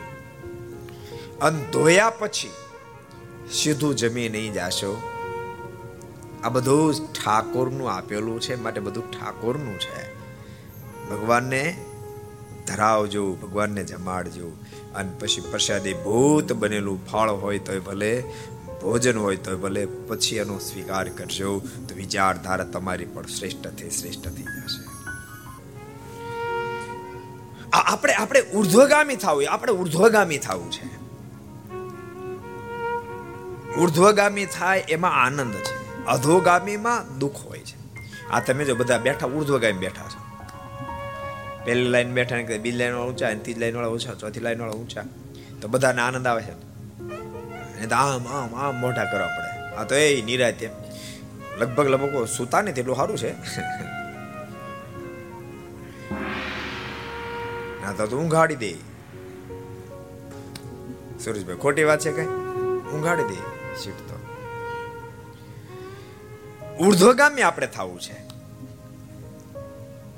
[1.41, 2.51] અને ધોયા પછી
[3.51, 5.09] સીધું જમી નહીં જાશો.
[6.43, 10.13] આ બધું ઠાકોરનું આપેલું છે માટે બધું ઠાકોરનું છે.
[11.09, 11.85] ભગવાનને
[12.67, 14.51] ધરાવજો, ભગવાનને જમાડજો.
[14.95, 18.23] અને પછી પ્રસાદી ભૂત બનેલું ફળ હોય તોય ભલે,
[18.81, 21.59] ભોજન હોય તો ભલે, પછી એનો સ્વીકાર કરજો.
[21.59, 24.89] તો વિચારધારા તમારી પણ શ્રેષ્ઠથી શ્રેષ્ઠ થઈ જશે
[27.73, 30.99] આપણે આપણે ઉર્ધ્વગામી થવું, આપણે ઉર્ધ્વગામી થવું છે.
[33.75, 36.05] ઉર્ધ્વગામી થાય એમાં આનંદ છે.
[36.05, 37.79] અધોગામીમાં દુઃખ હોય છે.
[38.29, 40.28] આ તમે જો બધા બેઠા ઉર્ધ્વગામી બેઠા છો.
[41.69, 44.73] પહેલી લાઈન બેઠા ને બીજી લાઈન વાળા ઊંચા ત્રીજી લાઈન વાળા ઊંચા ચોથી લાઈન વાળા
[44.73, 45.03] ઊંચા.
[45.61, 46.51] તો બધાને આનંદ આવે છે.
[47.85, 49.75] તો આમ આમ આમ મોઢા કરવા પડે.
[49.75, 50.69] આ તો એ નિરાતે.
[51.57, 53.31] લગભગ લગભગ સુતા ને તેટલું સારું છે.
[57.81, 58.73] ના તો ઊંઘાડી દે.
[61.23, 62.25] સુરેશભાઈ, ખોટી વાત છે કઈ?
[62.93, 63.35] ઊંઘાડી દે.
[63.83, 64.19] સીટ તો
[66.79, 68.28] ઉર્ધ્વગામી આપણે થવું છે.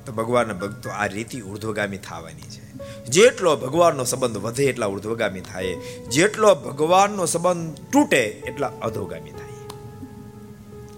[0.05, 2.71] તો ભગવાનના ભક્તો આ રીતિ ઉર્ધ્વગામી થવાની છે.
[3.05, 5.73] જેટલો ભગવાનનો સંબંધ વધે એટલા ઉર્ધ્વગામી થાય.
[6.09, 9.41] જેટલો ભગવાનનો સંબંધ તૂટે એટલા અધોગામી થાય.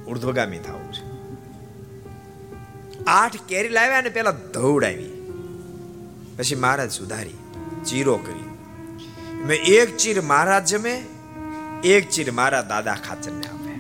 [0.07, 1.13] ઉર્ધ્વગામી થવું છે.
[3.05, 5.09] આઠ કેરી લાવ્યા ને પેલા ધવડાવી.
[6.37, 7.33] પછી મહારાજ સુધારી,
[7.85, 8.49] ચીરો કરી.
[9.45, 11.05] મેં એક ચીર મહારાજ જમે,
[11.83, 13.73] એક ચીર મારા દાદા ખાચરને આપે.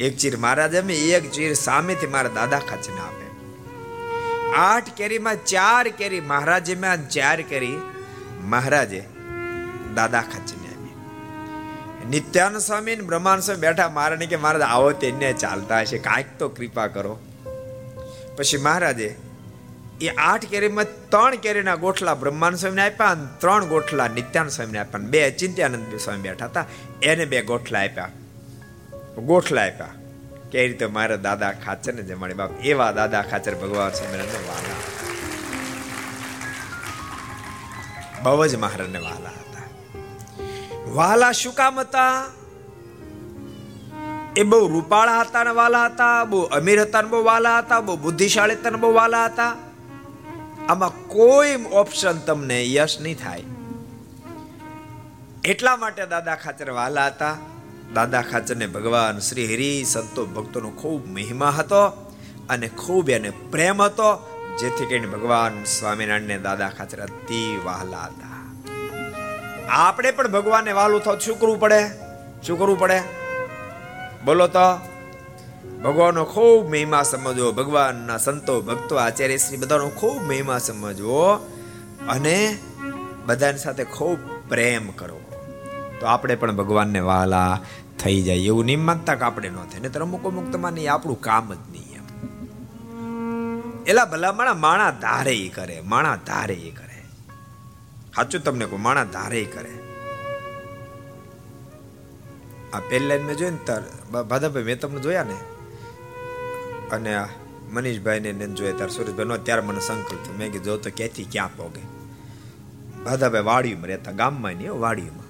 [0.00, 3.25] એક ચીર મહારાજ જમે, એક ચીર સામેથી મારા દાદા ખાચરને આપે.
[4.56, 6.20] આઠ કેરીમાં ચાર કેરી.
[6.20, 7.76] મહારાજે માં ચાર કેરી.
[8.40, 9.04] મહારાજે
[9.94, 10.94] દાદા ખચને આપી.
[12.08, 15.98] નિત્યાનંદ સ્વામી બ્રહ્માન સ્વામી બેઠા મહારાજ કે મહારાજ આવો તેને ચાલતા હશે.
[15.98, 17.18] કાંઈક તો કૃપા કરો.
[18.36, 19.16] પછી મહારાજે
[20.00, 25.00] એ આઠ કેરીમાં ત્રણ કેરીના ગોઠલા બ્રહ્માન સ્વામીને આપ્યા અને ત્રણ ગોઠલા નિત્યાન સ્વામીને આપ્યા.
[25.00, 26.64] બે ચિંત્યાનંદ સ્વામી બેઠા હતા.
[27.02, 28.08] એને બે ગોઠલા આપ્યા.
[29.18, 29.86] ગોઠલા આપ્યા.
[30.50, 34.96] કે રીતે મારા દાદા ખાચર ને જમાડી બાપ, એવા દાદા ખાચર ભગવાન સ્વામિનારાયણ વાલા
[38.22, 39.66] બહુ જ મહારાજને વાલા હતા.
[40.94, 42.24] વાલા શું કામ હતા?
[44.36, 47.96] એ બહુ રૂપાળા હતા ને વાલા હતા, બહુ અમીર હતા ને બહુ વાલા હતા, બહુ
[47.96, 49.56] બુદ્ધિશાળી હતા ને બહુ વાલા હતા.
[50.68, 53.44] આમાં કોઈ ઓપ્શન તમને યશ નહીં થાય.
[55.44, 57.36] એટલા માટે દાદા ખાચર વાલા હતા.
[57.94, 61.86] દાદા ખાચરને ભગવાન શ્રી હરિ સંતો ભક્તોનો ખૂબ મહિમા હતો
[62.48, 68.36] અને ખૂબ એને પ્રેમ હતો, જેથી કરીને ભગવાન સ્વામિનારાયણને દાદા ખાચર અતિ વહાલા હતા.
[69.68, 71.88] આપણે પણ ભગવાનને વાલું થાવ શું કરવું પડે?
[72.46, 73.02] શું કરવું પડે?
[74.24, 74.80] બોલો તો.
[75.84, 81.34] ભગવાનનો ખૂબ મહિમા સમજવો, ભગવાનના સંતો, ભક્તો, આચાર્ય શ્રી બધાનો ખૂબ મહિમા સમજવો
[82.08, 82.58] અને
[83.26, 84.18] બધાની સાથે ખૂબ
[84.48, 85.25] પ્રેમ કરવો.
[86.00, 87.60] તો આપણે પણ ભગવાનને વાલા
[88.02, 89.80] થઈ જાય એવું નહીં માનતા કે આપણે ન થાય.
[89.80, 92.06] નહીતર અમુક અમુક તમારે આપણું કામ જ નહીં એમ.
[93.86, 97.04] એલા ભલા માણા માણા ધારે કરે, માણા ધારે કરે.
[98.16, 99.72] સાચું તમને કહું, માણા ધારે કરે.
[102.72, 103.82] આ પહેલા મેં જોયું ને તાર
[104.22, 105.36] ભાદાભાઈ, મેં તમને જોયા ને?
[106.92, 107.24] અને
[107.70, 111.80] મનીષભાઈને ને જોયા તાર સુરેશભાઈ નો, ત્યારે મને સંકલ્પ મેં કીધું તો ક્યાંથી ક્યાં પોગે?
[113.04, 115.25] ભાદાભાઈ વાડીમાં રહેતા, ગામમાં નહીં વાડીમાં.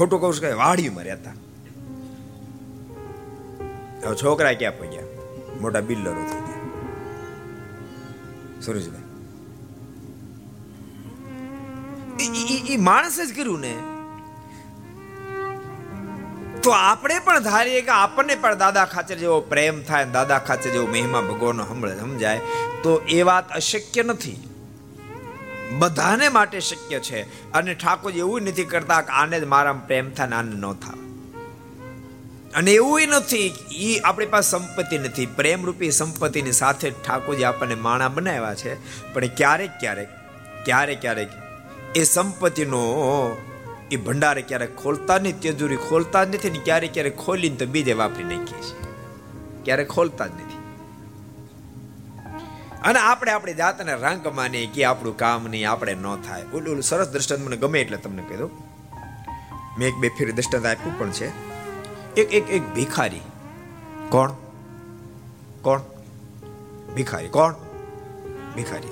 [0.00, 1.36] ખોટું કહું છું કે વાડીમાં રહેતા
[4.04, 5.08] હવે છોકરા ક્યાં પહોંચ્યા?
[5.60, 6.64] મોટા બિલ્ડરો થઈ ગયા.
[8.62, 9.08] સુરેશભાઈ
[12.72, 13.74] ઈ માણસે જ કર્યું ને?
[16.62, 20.86] તો આપણે પણ ધારીએ કે આપણને પણ દાદા ખાચર જેવો પ્રેમ થાય દાદા ખાચર જેવો
[20.86, 22.40] મહિમા ભગવાનનો હમણાં સમજાય?
[22.82, 24.38] તો એ વાત અશક્ય નથી.
[25.78, 27.52] બધાને માટે શક્ય છે.
[27.52, 31.00] અને ઠાકોર એવું નથી કરતા કે આને જ મારા પ્રેમ થાય આને ન થાય.
[32.54, 35.26] અને એવું નથી એ આપણી પાસે સંપત્તિ નથી.
[35.26, 38.74] પ્રેમરૂપી સંપત્તિની સાથે ઠાકોરજી આપણને માણા બનાવ્યા છે.
[39.14, 40.08] પણ ક્યારેક ક્યારેક
[40.64, 41.28] ક્યારેક ક્યારેક
[41.94, 43.36] એ સંપત્તિનો
[43.90, 47.92] એ ભંડારે ક્યારેક ખોલતા નહીં તેજુરી ખોલતા જ નથી ને ક્યારેક ક્યારેક ખોલીને તો બીજે
[47.92, 48.80] વાપરી નાખીએ છીએ.
[49.64, 50.49] ક્યારેક ખોલતા જ નથી.
[52.82, 56.42] અને આપણે આપણી જાતને રંગ માની કે આપણું કામ નહીં, આપણે ન થાય.
[56.42, 58.50] ઓલું ઓલું સરસ દ્રષ્ટાંત મને ગમે એટલે તમને દઉં.
[59.78, 61.28] મેં એક બે ફેરી દ્રષ્ટાંત આપ્યું પણ છે.
[62.14, 63.20] એક એક એક ભિખારી.
[64.08, 64.30] કોણ?
[65.62, 65.80] કોણ?
[66.94, 67.28] ભિખારી.
[67.28, 67.54] કોણ?
[68.56, 68.88] ભિખારી.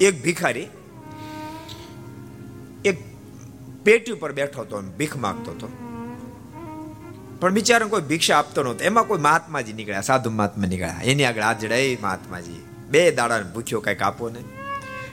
[0.00, 0.68] એક ભિખારી
[2.84, 2.98] એક
[3.84, 5.87] પેટી ઉપર બેઠો હતો ભીખ માગતો હતો.
[7.40, 8.84] પણ બિચારાને કોઈ ભિક્ષા આપતો નહોતો.
[8.84, 11.00] એમાં કોઈ મહાત્માજી નીકળ્યા, સાધુ મહાત્મા નીકળ્યા.
[11.04, 12.62] એની આગળ હાથ જડાય મહાત્માજી.
[12.90, 14.40] બે દાડા ભૂખ્યો કંઈક આપો ને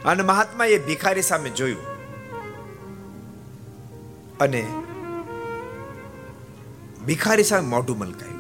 [0.06, 1.82] અને મહાત્મા એ ભિખારી સામે જોયું.
[4.38, 4.68] અને
[7.06, 8.36] ભિખારી સામે મોઢું મલકાયું.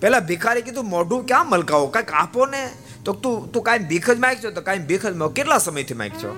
[0.00, 1.86] પેલા ભિખારી કીધું, મોઢું ક્યાં મલકાવો?
[1.86, 2.70] કંઈક આપો ને?
[3.04, 4.50] તો તું તું કાંઈ ભીખ જ માંગશો?
[4.50, 6.36] તો કાંઈ ભીખ જ કેટલા સમયથી માંગશો?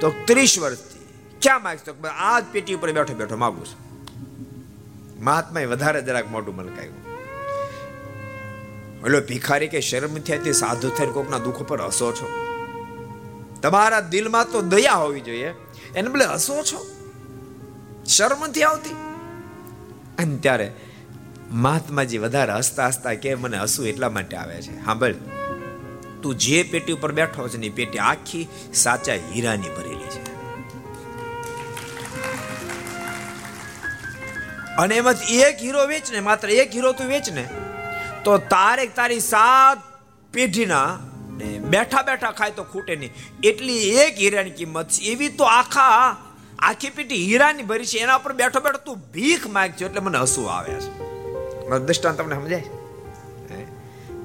[0.00, 1.04] તો ત્રીસ વર્ષથી.
[1.42, 2.06] ક્યાં માંગશો?
[2.06, 3.83] આ જ પેટી ઉપર બેઠો બેઠો, માગું છું.
[5.24, 7.04] મહાત્માએ વધારે જરાક મોઢું મલકાયું.
[9.04, 12.28] એટલે ભિખારી કે શરમ થયાથી સાધુ થઈને કોકના દુઃખ પર હસો છો?
[13.62, 15.54] તમારા દિલમાં તો દયા હોવી જોઈએ.
[15.94, 16.86] એને બદલે હસો છો?
[18.04, 18.90] શરમ નથી આવતી?
[20.18, 20.74] અને ત્યારે
[21.50, 24.84] મહાત્માજી વધારે હસતા હસતા કે મને હસવું એટલા માટે આવે છે.
[24.84, 25.14] સાંભળ
[26.22, 30.33] તું જે પેટી ઉપર બેઠો છે ને પેટી આખી સાચા હીરાની ભરેલી છે.
[34.78, 37.48] અને એમાંથી એક હીરો વેચ ને માત્ર એક હીરો તું વેચ ને
[38.24, 39.78] તો તારે તારી સાત
[40.34, 40.98] પેઢીના
[41.36, 43.12] ને બેઠા બેઠા ખાય તો ખૂટે નહીં.
[43.44, 45.02] એટલી એક હીરાની કિંમત છે.
[45.02, 46.16] એવી તો આખા,
[46.58, 47.98] આખી પેટી હીરાની ભરી છે.
[47.98, 50.92] એના પર બેઠો બેઠો તું ભીખ માગજો એટલે મને હસવું આવે છે.
[51.68, 52.62] મારું દ્રષ્ટાંત તમને સમજાય?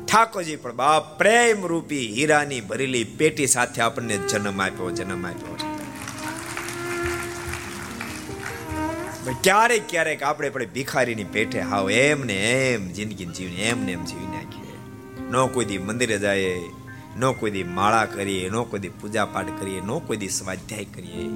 [0.06, 5.69] ઠાકોરજી પણ બાપ પ્રેમ રૂપી હીરાની ભરેલી પેટી સાથે આપણને જન્મ આપ્યો જન્મ આપ્યો છે.
[9.34, 14.06] ક્યારેક ક્યારેક આપણે પણ ભિખારીની પેઠે હાવ એમ ને એમ, જિંદગી જીવને એમ ને એમ
[14.06, 14.78] જીવી નાખીએ.
[15.30, 16.62] ન કોઈ દી મંદિરે જાય
[17.18, 20.86] ન કોઈ દી માળા કરીએ, ન કોઈ દી પૂજા પાઠ કરીએ, ન કોઈ દી સ્વાધ્યાય
[20.86, 21.28] કરીએ.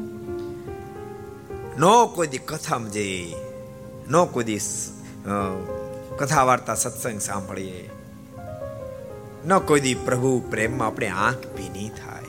[1.77, 1.82] ન
[2.15, 3.36] કોઈ દી કથામાં જઈએ,
[4.10, 4.60] ન કોઈ દી
[6.17, 7.89] કથા વાર્તા સત્સંગ સાંભળીએ.
[9.45, 12.23] ન કોઈ દી પ્રભુ પ્રેમમાં આપણે આંખ ભીની થાય.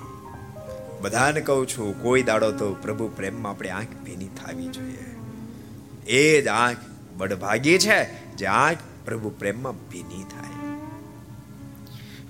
[1.01, 4.84] બધાને કહું છું, કોઈ દાડો તો પ્રભુ પ્રેમમાં આપણે આંખ ભીની થવી જોઈએ.
[6.07, 6.77] એ જ આંખ
[7.17, 8.05] બડભાગી છે
[8.37, 10.77] જે આંખ પ્રભુ પ્રેમમાં ભીની થાય.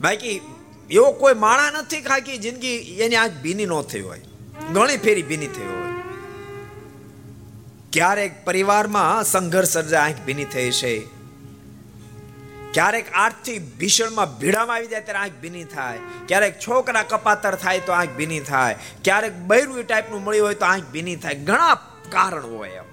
[0.01, 0.41] બાકી
[0.91, 4.21] એવો કોઈ માણા નથી ખાકી જિંદગી એની આંખ ભીની ન થઈ હોય.
[4.73, 5.85] ઘણી ફેરી ભીની થઈ હોય.
[7.93, 11.07] ક્યારેક પરિવારમાં સંઘર્ષ સર્જા આંખ ભીની થઈ છે.
[12.73, 15.99] ક્યારેક આર્થિક ભીષણમાં ભીડામાં આવી જાય ત્યારે આંખ ભીની થાય.
[16.29, 18.77] ક્યારેક છોકરા કપાતર થાય તો આંખ ભીની થાય.
[19.05, 21.35] ક્યારેક બૈરું ટાઈપનું મળ્યું હોય તો આંખ ભીની થાય.
[21.35, 21.75] ઘણા
[22.11, 22.85] કારણ હોય એમ.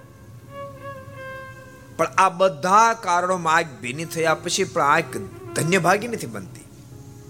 [2.02, 5.18] પણ આ બધા કારણોમાં આંખ ભીની થયા પછી પણ આંખ
[5.56, 6.66] ધન્યભાગી નથી બનતી.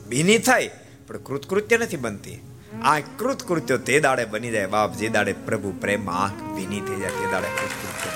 [0.10, 0.70] ભીની થાય,
[1.08, 2.40] પણ કૃતકૃત્ય નથી બનતી.
[2.84, 7.10] આ કૃતકૃત્ય તે દાડે બની જાય, બાપ, જે દાડે પ્રભુ પ્રેમ આંખ ભીની થઈ જાય,
[7.10, 8.12] તે દાડે કૃતકૃત્ય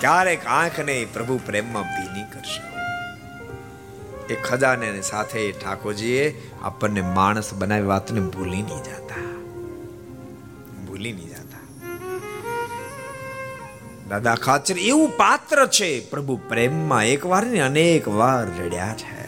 [0.00, 2.62] ક્યારેક આંખને પ્રભુ પ્રેમમાં ભીની કરશે.
[4.34, 9.22] એ ખજાને સાથે ઠાકોરજીએ આપણને માણસ બનાવી વાતને ભૂલી નહીં જતા.
[10.86, 11.43] ભૂલી નહીં જતા.
[14.14, 15.90] દાદા ખાચર એવું પાત્ર છે.
[16.10, 19.24] પ્રભુ પ્રેમમાં એક વાર ને અનેક વાર રડ્યા છે.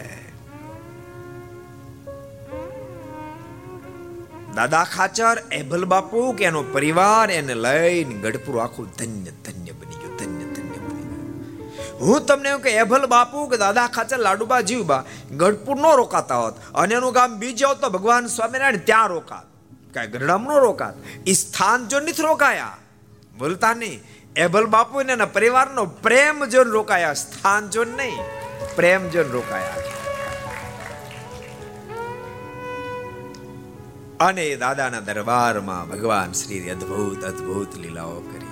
[4.55, 10.15] દાદા ખાચર એભલ બાપુ કે એનો પરિવાર એને લઈને ગઢપુર આખું ધન્ય ધન્ય બની ગયું,
[10.19, 11.99] ધન્ય ધન્ય બની ગયું.
[11.99, 15.03] હું તમને એવું કે એભલ બાપુ કે દાદા ખાચર લાડુબા જીવબા,
[15.37, 19.47] ગઢપુર નો રોકાતા હોત અને એનું ગામ બીજે હોત તો ભગવાન સ્વામિનારાયણ ત્યાં રોકાત.
[19.93, 20.95] કાંઈ ગરડામ નો રોકાત.
[21.27, 22.77] એ સ્થાન જો નથી રોકાયા,
[23.37, 23.99] બોલતા નહીં.
[24.37, 28.17] એભલ બાપુ ને એના પરિવારનો પ્રેમ જોન રોકાયા, સ્થાન જોન નહીં,
[28.75, 29.73] પ્રેમ જોન રોકાયા.
[34.19, 38.47] અને દાદાના દરબારમાં ભગવાન શ્રી અદ્ભુત અદ્ભુત લીલાઓ કરી.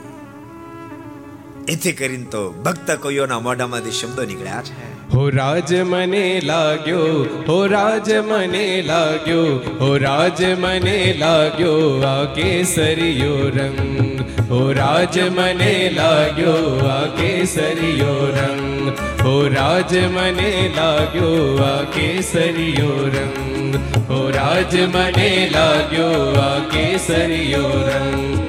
[1.67, 4.94] એથી કરીને તો ભક્ત કોઈઓના મોઢામાંથી શબ્દો નીકળ્યા છે.
[5.13, 7.09] હો રાજ મને લાગ્યો
[7.47, 9.43] હો રાજ મને લાગ્યો
[9.79, 11.75] હો રાજ મને લાગ્યો
[12.11, 21.35] આ કેસરીયો રંગ હો રાજ મને લાગ્યો આ કેસરીયો રંગ હો રાજ મને લાગ્યો
[21.67, 23.79] આ કેસરીયો રંગ
[24.09, 28.44] હો રાજ મને લાગ્યો આ કેસરીયો રંગ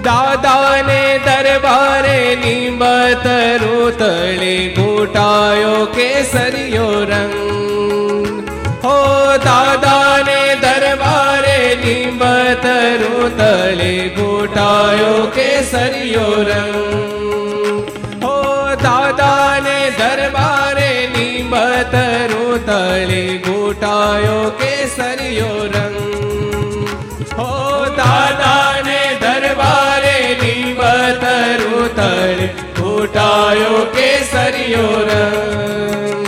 [0.00, 3.26] દાદાને દરબારે નિમત
[3.98, 8.48] તળે ઘૂંટાયો કેસરિયો રંગ.
[8.84, 8.96] હો
[9.36, 12.66] દાદાને દરબારે નિમત
[13.38, 16.91] તળે ઘૂંટાયો કેસરિયો રંગ.
[33.22, 36.24] लायो केसरियो रंग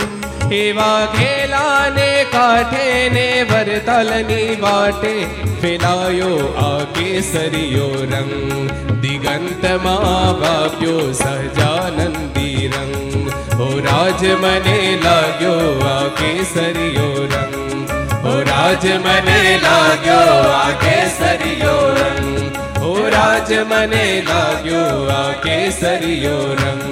[0.51, 5.13] हेवा घेलाने काठे ने वरतलनी बाटे।
[5.61, 8.69] फैलायो आ केसरियो रंग।
[9.03, 13.27] दिगंत माँ बाप्यो सहजानंदी रंग।
[13.59, 15.55] हो राज मने लाग्यो
[15.89, 17.89] आ केसरियो रंग।
[18.25, 20.21] हो राज मने लाग्यो
[20.51, 22.63] आ केसरियो रंग।
[23.09, 26.83] રાજ મને લાગ્યો આ કેસરિયો રંગ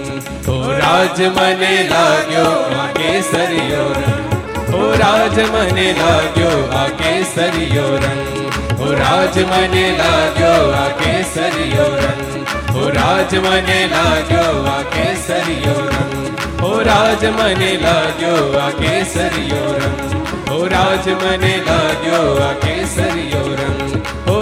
[0.47, 8.23] ઓ રાજ મને લાગ્યો આ કેસરિયો રંગ ઓ રાજ મને લાગ્યો આ કેસરિયો રંગ
[8.79, 12.21] ઓ રાજ મને લાગ્યો આ કેસરિયો રંગ
[12.75, 19.99] ઓ રાજ મને લાગ્યો આ કેસરિયો રંગ ઓ રાજ મને લાગ્યો આ કેસરિયો રંગ
[20.51, 23.32] ઓ રાજ મને લાગ્યો આ કેસરિયો રંગ ઓ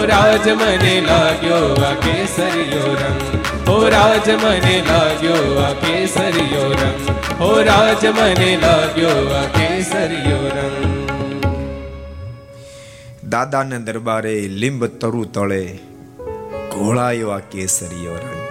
[0.05, 3.45] રાજ મને લાગ્યો આ કેસરિયો રંગ.
[3.69, 7.09] હો રાજ મને લાગ્યો આ કેસરિયો રંગ.
[7.39, 10.91] હો રાજ મને લાગ્યો આ કેસરિયો રંગ.
[13.29, 15.79] દાદાને દરબારે લીંબ તરુ તળે
[16.71, 18.41] ઘોળાયો આ કેસરીયો રંગ.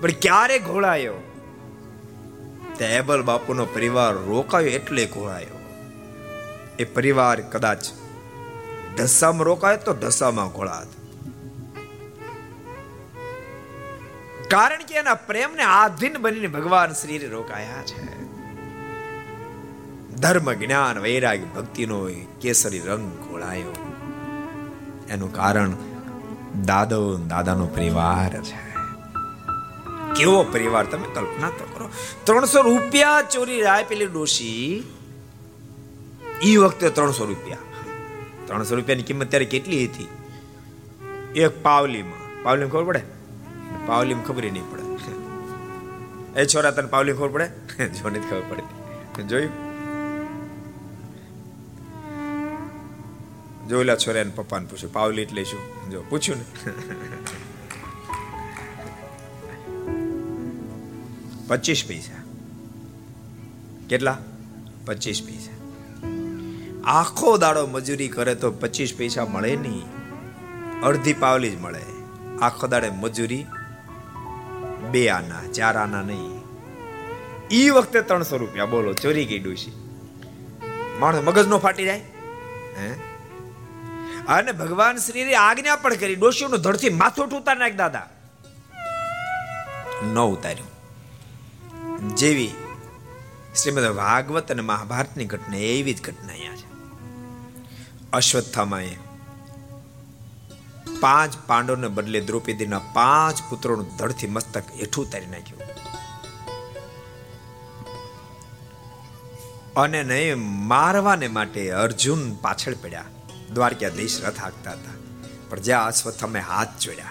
[0.00, 1.14] પણ ક્યારે ઘોળાયો?
[2.78, 5.60] તેબલ બાપુનો પરિવાર રોકાયો એટલે ઘોળાયો.
[6.78, 7.78] એ પરિવાર કદાચ
[8.96, 10.86] ઢસામાં રોકાય તો ઢસામાં ઘોળાત
[14.50, 18.20] કારણ કે એના પ્રેમને આધીન બનીને ભગવાન શ્રી રોકાયા છે.
[20.16, 22.10] ધર્મ, જ્ઞાન વૈરાગ ભક્તિનો
[22.40, 23.72] કેસરી રંગ ઘોળાયો
[25.08, 25.72] એનું કારણ
[26.64, 28.70] દાદો દાદાનો પરિવાર છે.
[30.14, 31.90] કેવો પરિવાર તમે કલ્પના તો કરો.
[32.24, 34.92] ત્રણસો રૂપિયા ચોરી રાય પેલી ડોશી,
[36.44, 37.58] ઈ વખતે ત્રણસો રૂપિયા.
[38.50, 40.08] ત્રણસો રૂપિયાની કિંમત ત્યારે કેટલી હતી?
[41.40, 42.42] એક પાવલીમાં.
[42.42, 43.02] પાવલીમાં ખબર પડે?
[43.86, 44.82] પાવલીમાં ખબર નહીં પડે.
[46.40, 47.48] એ છોરા, તને પાવલી ખબર પડે?
[47.88, 49.52] જો નથી ખબર પડે જોયું?
[53.68, 55.90] જોયેલા છોરાને પપ્પાને પૂછ્યું, પાવલી એટલે શું?
[55.90, 56.44] જો, પૂછ્યું ને.
[61.48, 62.22] પચીસ પૈસા.
[63.88, 64.18] કેટલા?
[64.86, 65.59] પચીસ પૈસા.
[66.90, 69.82] આખો દાડો મજૂરી કરે તો પચીસ પૈસા મળે નહીં.
[70.80, 71.82] અડધી પાવલી જ મળે.
[72.42, 73.46] આખો દાડે મજૂરી
[74.90, 76.40] બે આના, ચાર આના નહીં.
[77.50, 79.72] ઈ વખતે ત્રણસો રૂપિયા બોલો, ચોરી ગઈ ડોશી.
[80.98, 82.02] માણસ મગજ નો ફાટી જાય.
[82.78, 82.92] હે?
[84.28, 88.08] અને ભગવાન શ્રી આજ્ઞા પણ કરી ડોશીનું ધડથી માથું ઉતાર નાખ દાદા.
[90.14, 90.70] ન ઉતાર્યું.
[92.14, 92.50] જેવી
[93.62, 96.49] શ્રીમદ ભાગવત અને મહાભારતની ઘટના, એવી જ ઘટના
[98.12, 98.96] અશ્વત્થામાએ.
[101.00, 105.60] પાંચ પાંડવને બદલે દ્રૌપદીના પાંચ પુત્રોનું ધડથી મસ્તક હેઠું ઉતારી નાખ્યું.
[109.74, 113.04] અને નહીં, મારવાને માટે અર્જુન પાછળ પડ્યા.
[113.54, 114.90] દ્વારકાધીશ રથ હાંકતા હતા.
[115.48, 117.04] પણ જ્યાં અશ્વત્થામે હાથ જોડ્યા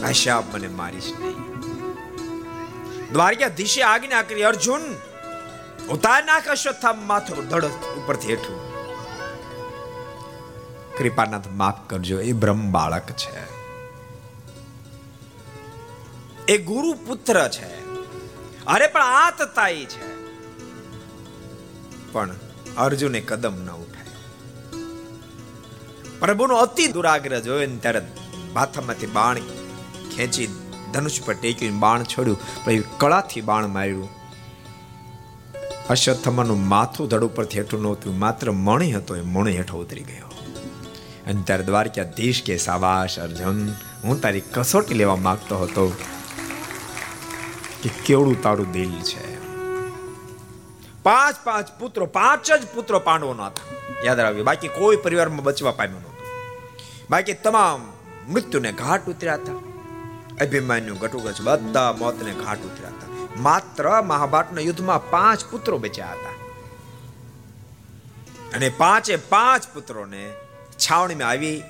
[0.00, 1.34] ભાષા મને મારીશ નહીં.
[3.12, 4.80] દ્વારકાધીશે આજ્ઞા કરી, અર્જુન,
[5.88, 8.69] ઉતાર નાખ અશ્વત્થામ માથું ધડ ઉપરથી હેઠું.
[11.00, 13.60] કૃપાનાથ માફ કરજો, એ બ્રહ્મ બાળક છે.
[16.48, 17.90] એ ગુરુ પુત્ર છે.
[18.64, 20.10] અરે, પણ આતતાઈ છે.
[22.12, 22.30] પણ
[22.78, 24.04] અર્જુને કદમ ન ઉઠાય.
[26.20, 28.06] પ્રભુનો અતિ દુરાગ્રહ જોયો ને ત્યારે
[28.52, 29.38] માથામાંથી બાણ
[30.16, 30.48] ખેંચી
[30.92, 34.08] ધનુષ પર ટેકીને બાણ છોડ્યું, પછી કળાથી બાણ માર્યું.
[35.90, 40.39] અશ્વત્થમાનું માથું ધડ ઉપરથી હેઠું નહોતું, માત્ર મણી હતો, એ મણી હેઠો ઉતરી ગયો.
[41.26, 43.72] અને ત્યારે દ્વારકાધીશ કે સાવાશ, અર્જુન,
[44.04, 45.92] હું તારી કસોટી લેવા માંગતો હતો
[47.82, 49.40] કે કેવડું તારું દિલ છે.
[51.02, 53.76] પાંચ પાંચ પુત્રો, પાંચ જ પુત્રો પાંડવોના હતા.
[54.04, 56.26] યાદ રાખ્યું બાકી કોઈ પરિવારમાં બચવા પામ્યું નહોતું.
[57.10, 57.92] બાકી તમામ
[58.32, 59.52] મૃત્યુને ઘાટ ઉતર્યા હતા.
[60.44, 63.40] અભિમાન્યુ ગટુગજ બધા મોતને ઘાટ ઉતર્યા હતા.
[63.40, 66.30] માત્ર મહાભારતના યુદ્ધમાં પાંચ પુત્રો બચ્યા હતા.
[68.56, 70.32] અને પાંચે પાંચ પુત્રોને
[70.80, 71.62] છાવણીમાં આવી,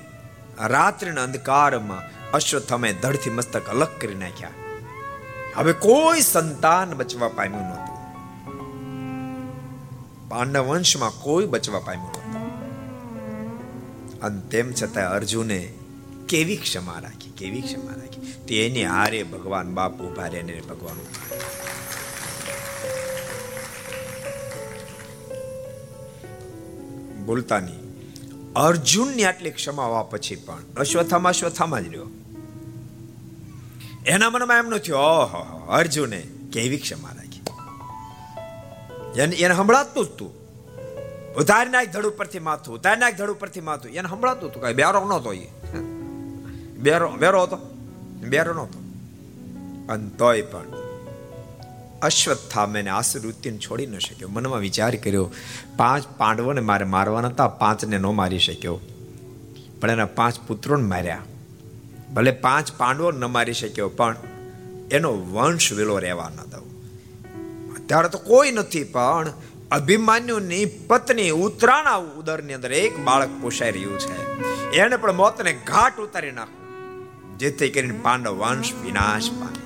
[0.59, 4.49] રાત્રિના અંધકારમાં અશ્વત્થમે ધડથી મસ્તક અલગ કરી નાખ્યા.
[5.55, 7.91] હવે કોઈ સંતાન બચવા પામ્યું નહોતું.
[10.29, 12.41] પાંડવ વંશમાં કોઈ બચવા પામ્યું નહોતું.
[14.19, 15.73] અને તેમ છતાં અર્જુને
[16.29, 18.31] કેવી ક્ષમા રાખી, કેવી ક્ષમા રાખી?
[18.47, 20.95] તેની હારે ભગવાન બાપ ઊભા રહે ભગવાન.
[27.25, 27.80] બોલતા નહીં
[28.55, 32.07] અર્જુનની આટલી ક્ષમા હોવા પછી પણ અશ્વથામાં અશ્વથામાં જ રહ્યો.
[34.05, 37.41] એના મનમાં એમ નથી ઓહો અર્જુને કેવી ક્ષમા રાખી.
[39.21, 40.31] એને એને સંભળાતું જ તું.
[41.33, 43.91] ઉતારી નાખ ધડ ઉપરથી માથું ઉતારી નાખ ધડ ઉપરથી માથું.
[43.91, 45.47] એને સંભળાતું હતું કઈ બેરો નહોતો એ
[46.77, 47.57] બેરો બેરો હતો?
[48.21, 48.79] બેરો નહોતો.
[49.93, 50.80] અને તોય પણ
[52.01, 54.29] અશ્વત્થામે આસુરુતિને છોડી ન શક્યો.
[54.29, 55.31] મનમાં વિચાર કર્યો,
[55.77, 58.79] પાંચ પાંડવોને મારે મારવાના હતા, પાંચને ન મારી શક્યો.
[59.81, 61.21] પણ એના પાંચ પુત્રોને માર્યા.
[62.13, 64.15] ભલે પાંચ પાંડવો ન મારી શક્યો, પણ
[64.91, 66.67] એનો વંશ વેલો રહેવા ન દઉં.
[67.75, 69.33] અત્યારે તો કોઈ નથી, પણ
[69.71, 74.41] અભિમાન્યુની પત્ની ઉત્તરાણા ઉદરની અંદર એક બાળક પોષાઈ રહ્યું છે.
[74.77, 76.61] એને પણ મોતને ઘાટ ઉતારી નાખો.
[77.37, 79.61] જેથી કરીને પાંડવ વંશ વિનાશ પામી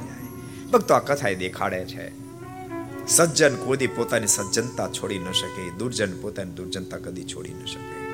[0.71, 2.24] ભક્તો આ કથા દેખાડે છે.
[3.07, 8.05] સજ્જન કોદી પોતાની સજ્જનતા છોડી ન શકે, દુર્જન પોતાની દુર્જનતા કદી છોડી ન શકે.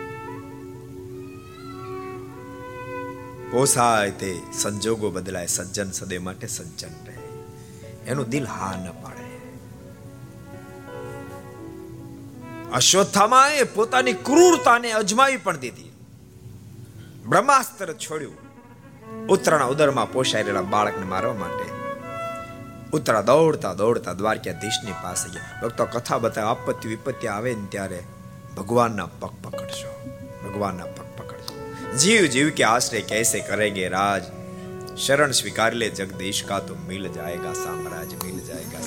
[3.51, 7.17] પોસાય તે સંજોગો બદલાય, સજ્જન સદૈવ માટે સજ્જન રહે.
[8.07, 9.21] એનું દિલ હા ન પાડે.
[12.73, 15.91] અશ્વત્થામાએ પોતાની ક્રૂરતાને અજમાવી પણ દીધી.
[17.27, 18.33] બ્રહ્માસ્ત્ર છોડ્યું.
[19.27, 21.70] ઉત્તરાના ઉદરમાં પોષાયેલા બાળકને મારવા માટે
[22.93, 27.99] ઉતરા દોડતા દોડતા દ્વારકાધીશની પાસે ગયા ભક્તો કથા બતાવે આપત્તિ વિપત્તિ આવે ને ત્યારે
[28.57, 29.91] ભગવાનના પગ પકડશો
[30.41, 31.53] ભગવાનના પગ પકડશો
[31.97, 34.27] જીવ જીવ કે આશરે કેસે કરેગે રાજ
[34.97, 38.83] શરણ સ્વીકાર લે જગદીશ કા તો મિલ જાયગા સામ્રાજ મિલ જાયગા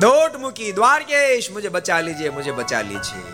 [0.00, 3.24] દોટ મૂકી દ્વારકેશ મુજે બચા લીજે મુજે બચા લીજે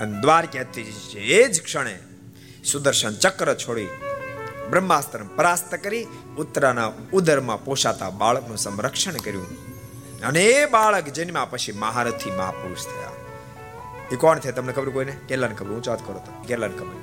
[0.00, 1.96] અને દ્વારકાધીશ એ જ ક્ષણે
[2.66, 4.05] સુદર્શન ચક્ર છોડી
[4.70, 6.06] બ્રહ્માસ્ત્ર પરાસ્ત કરી
[6.38, 9.46] ઉત્તરાના ઉદરમાં પોષાતા બાળકનું સંરક્ષણ કર્યું.
[10.20, 13.12] અને એ બાળક જન્મ્યા પછી મહારથી મહાપુરુષ થયા.
[14.12, 15.12] એ કોણ થયા તમને ખબર કોઈને?
[15.28, 16.42] કેટલાને ખબર, હું ચાત કરો તો.
[16.48, 16.96] કેટલાને ખબર.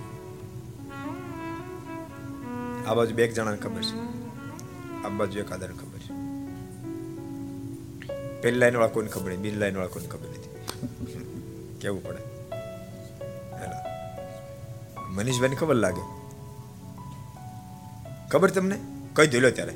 [2.88, 3.96] આ બાજુ બે એક જણાને ખબર છે.
[5.06, 6.14] આ બાજુ એકાદાને ખબર છે.
[8.42, 10.52] પેલી લાઈન વાળા કોઈને ખબર નહીં, બીજી લાઈન વાળા કોઈને ખબર નથી.
[11.82, 12.22] કેવું પડે?
[15.10, 16.23] મનીષભાઈને ખબર લાગે?
[18.34, 18.80] ખબર તમને?
[19.14, 19.74] કહી દો લો ત્યારે.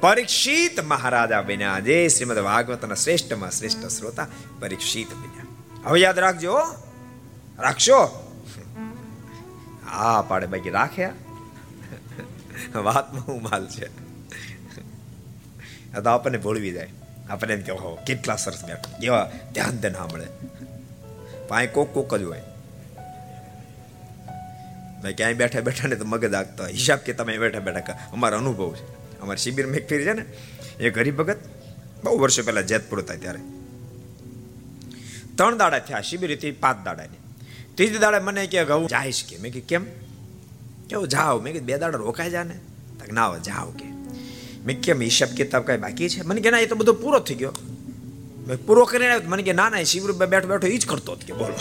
[0.00, 4.26] પરીક્ષિત મહારાજા બન્યા જે શ્રીમદ ભાગવતના શ્રેષ્ઠમાં શ્રેષ્ઠ શ્રોતા
[4.60, 5.44] પરીક્ષિત બન્યા.
[5.88, 6.58] હવે યાદ રાખજો.
[7.58, 8.30] રાખશો?
[9.90, 11.12] હા, પાડે બાકી રાખ્યા.
[12.74, 13.88] વાતમાં હું માલ છે.
[16.00, 16.88] તો આપણને ભૂલવી જાય.
[17.30, 17.72] આપણને એમ કે
[18.06, 19.02] કેટલા સરસ બેઠ.
[19.02, 20.26] એવા ધ્યાન ધ્યાન સાંભળે.
[21.48, 22.42] પાંચ કોક કોક જ હોય.
[25.04, 26.66] ભાઈ ક્યાંય બેઠા બેઠા ને તો મગજ આગતા.
[26.66, 28.84] હિસાબ કે તમે બેઠા બેઠા અમારો અનુભવ છે.
[29.20, 30.24] અમારી શિબિરમાં એક ફેરી છે ને,
[30.80, 31.22] એ ગરીબ
[32.04, 33.40] બહુ વર્ષો પહેલા જેતપુર હતા ત્યારે.
[35.36, 37.20] ત્રણ દાડા થયા શિબિર હતી, પાંચ દાડાની
[37.76, 39.36] ત્રીજી દાડે મને કે હું જાઈશ કે?
[39.38, 39.86] મેં કે કેમ?
[40.88, 42.56] કેવું જાઓ મેં કે બે દાડા રોકાઈ જા ને.
[42.98, 43.86] તો ના જાઓ કે.
[44.66, 45.00] મેં કેમ?
[45.00, 46.20] હિસાબ કિતાબ કાંઈ બાકી છે?
[46.22, 47.54] મને કે ના, એ તો બધો પૂરો થઈ ગયો.
[48.46, 51.32] મેં પૂરો કરીને આવ્યો મને કે ના ના શિબિર બેઠો બેઠો એ જ કરતો કે
[51.32, 51.58] બોલો.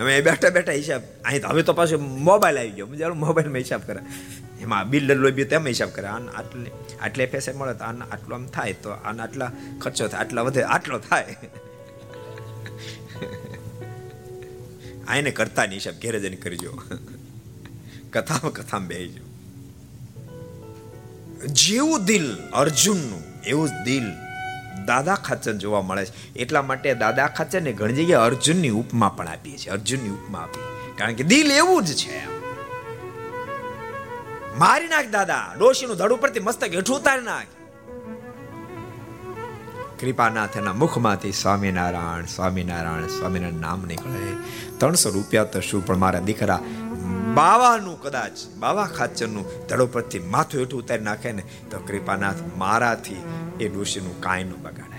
[0.00, 2.86] અમે બેઠા બેઠા હિસાબ અહીં હવે તો પાછું મોબાઈલ આવી ગયો.
[2.86, 4.00] જ્યારે મોબાઈલમાં હિસાબ કરે.
[4.60, 6.06] એમાં બિલ લોબી તેમ હિસાબ કરે.
[6.06, 6.70] આને આટલે
[7.00, 10.20] આટલે પૈસે મળે તો આને આટલો આમ થાય તો આને આટલા ખર્ચો થાય.
[10.20, 11.36] આટલા વધે આટલો થાય.
[15.08, 15.94] આને કરતા નહીં હિસાબ.
[16.02, 16.72] ઘેરે જઈને કરજો.
[18.12, 19.24] કથામાં કથામાં બેસજો
[21.46, 24.29] જેવું દિલ અર્જુનનું, એવું જ દિલ.
[24.86, 26.34] દાદા ખાચર જોવા મળે છે.
[26.36, 30.60] એટલા માટે દાદા ખાચર ને ઘણી જગ્યાએ અર્જુનની ઉપમા પણ આપી છે અર્જુનની ઉપમા આપી
[30.96, 32.40] કારણ કે દિલ એવું જ છે
[34.58, 35.54] મારી નાખ દાદા.
[35.58, 37.46] ડોશીનું ધડ ઉપરથી મસ્તક હેઠું ઉતારી નાખ.
[40.00, 44.36] કૃપાનાથના મુખમાંથી સ્વામિનારાયણ સ્વામિનારાયણ સ્વામિનારાયણ નામ નીકળે.
[44.78, 45.86] ત્રણસો રૂપિયા તો શું?
[45.86, 46.58] પણ મારા દીકરા
[47.34, 53.22] બાવાનું કદાચ, બાવા ખાચરનું ધડો પરથી માથું હેઠું ઉતારી નાખે ને તો કૃપાનાથ મારાથી
[53.60, 54.98] એ ડોશીનું કાંઈ ન બગાડે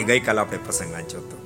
[0.00, 1.38] એ ગઈકાલ આપણે પ્રસંગ વાંચ્યો હતો.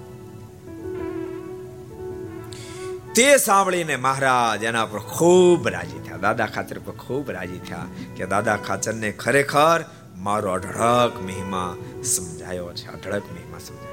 [3.15, 6.25] તે સાંભળીને મહારાજ એના પર ખૂબ રાજી થયા.
[6.27, 9.79] દાદા ખાચર પર ખૂબ રાજી થયા કે દાદા ખાચરને ખરેખર
[10.27, 11.71] મારો અઢળક મહિમા
[12.05, 13.90] સમજાયો છે, અઢળક મહિમા સમજાયો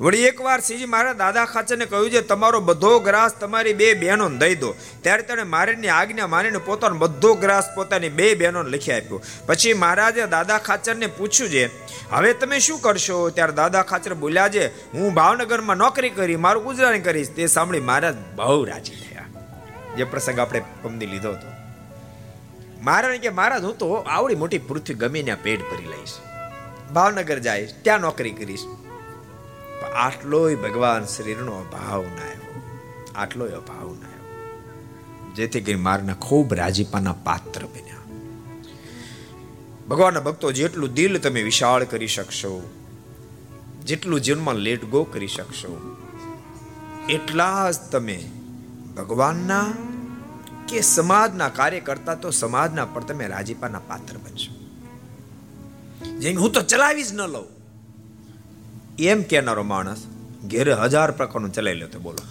[0.00, 4.54] વળી એકવાર શ્રીજી મારા દાદા ખાચરને કહ્યું છે, તમારો બધો ગ્રાસ તમારી બે બહેનો દઈ
[4.54, 4.74] દો.
[5.02, 9.22] ત્યારે તેણે મારેની આજ્ઞા મારીને પોતાનો બધો ગ્રાસ પોતાની બે બહેનોને લખી આપ્યો.
[9.46, 11.64] પછી મહારાજે દાદા ખાચરને પૂછ્યું છે,
[12.10, 13.30] હવે તમે શું કરશો?
[13.30, 17.30] ત્યારે દાદા ખાચર બોલ્યા છે, હું ભાવનગરમાં નોકરી કરી, મારું ગુજરાન કરીશ.
[17.30, 19.26] તે સાંભળી મહારાજ બહુ રાજી થયા.
[19.96, 21.46] જે પ્રસંગ આપણે પમદી લીધો હતો.
[22.82, 26.18] મહારાજ કે, મહારાજ, હું તો આવડી મોટી પૃથ્વી ગમીને પેટ ભરી લઈશ.
[26.92, 28.60] ભાવનગર જઈશ, ત્યાં નોકરી કરીશ.
[29.86, 32.62] આટલોય ભગવાન શરીરનો અભાવ ના આવ્યો.
[33.14, 35.34] આટલોય અભાવ ના આવ્યો.
[35.34, 37.96] જેથી કરી મારના ખૂબ રાજીપાના પાત્ર બન્યા.
[39.88, 42.70] ભગવાનના ભક્તો જેટલું દિલ તમે વિશાળ કરી શકશો,
[43.84, 45.96] જેટલું જીવનમાં લેટ ગો કરી શકશો,
[47.08, 48.30] એટલા જ તમે
[48.96, 49.72] ભગવાનના
[50.68, 54.52] કે સમાજના કાર્ય કરતા તો સમાજના પર તમે રાજીપાના પાત્ર બનશો.
[56.18, 57.57] જેમ હું તો ચલાવી જ ન લઉં.
[58.98, 60.00] એમ કહેનારો માણસ
[60.46, 62.22] ઘેરે હજાર પ્રકારનું ચલાવી લેતો, બોલો.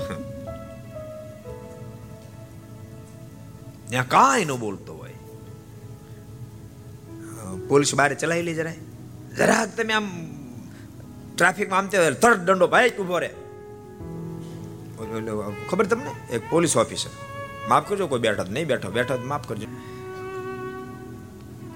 [3.89, 5.15] ત્યાં કાંઈ ન બોલતો હોય.
[7.67, 8.79] પોલીસ બારે ચલાવી લે જરાય.
[9.37, 10.07] જરાક તમે આમ
[11.35, 13.31] ટ્રાફિકમાં આમ તે તરત દંડો ભાઈ ઊભો રહે.
[15.69, 16.11] ખબર તમને?
[16.35, 17.11] એક પોલીસ ઓફિસર.
[17.69, 19.67] માફ કરજો, કોઈ બેઠો નહીં, બેઠો બેઠો માફ કરજો.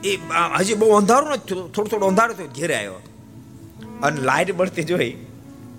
[0.04, 0.12] એ
[0.60, 3.00] હજી બહુ અંધારું નથી થોડું થોડું અંધારું થયું, ઘેરે આવ્યો
[4.04, 5.26] અને લાઈટ બળતી જોઈ,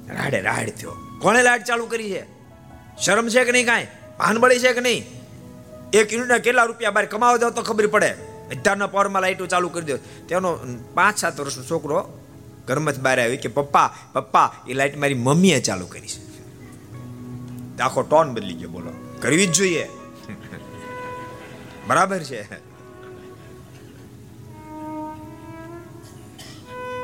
[0.08, 0.96] રાડે રાડ થયો.
[1.20, 2.26] કોણે લાઈટ ચાલુ કરી છે?
[3.04, 3.86] શરમ છે કે નહીં કાંઈ?
[4.18, 5.04] ભાન બળી છે કે નહીં?
[5.92, 8.10] એક યુનિટના કેટલા રૂપિયા બહાર કમાવા જાવ તો ખબર પડે.
[8.50, 9.96] અત્યારના પાવરમાં લાઈટો ચાલુ કરી દો.
[9.96, 10.58] તેનો
[10.94, 12.18] પાંચ સાત વર્ષનો છોકરો
[12.66, 16.32] ઘરમાં જ બહાર આવ્યો કે, પપ્પા પપ્પા, એ લાઈટ મારી મમ્મીએ ચાલુ કરી છે.
[17.82, 19.16] આખો ટોન બદલી ગયો, બોલો.
[19.20, 19.88] કરવી જ જોઈએ.
[21.86, 22.71] બરાબર છે.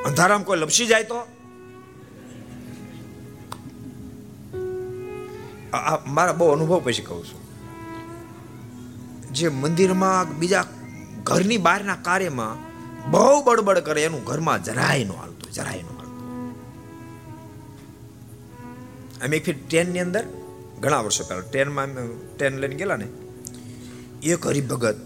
[0.06, 1.18] અંધારામાં કોઈ લપસી જાય તો?
[6.06, 7.40] મારા બહુ અનુભવ પછી કહું છું.
[9.32, 10.64] જે મંદિરમાં બીજા
[11.22, 12.54] ઘરની બહારના કાર્યમાં
[13.10, 16.26] બહુ બડબડ કરે એનું ઘરમાં જરાય નો હાલતું, જરાય નો હાલતું.
[19.24, 20.24] અમે એક ફીર ટ્રેનની અંદર,
[20.80, 21.88] ઘણા વર્ષો પહેલા, ટ્રેનમાં
[22.36, 23.08] ટ્રેન લઈને ગયેલા ને,
[24.22, 24.98] એક હરિભગત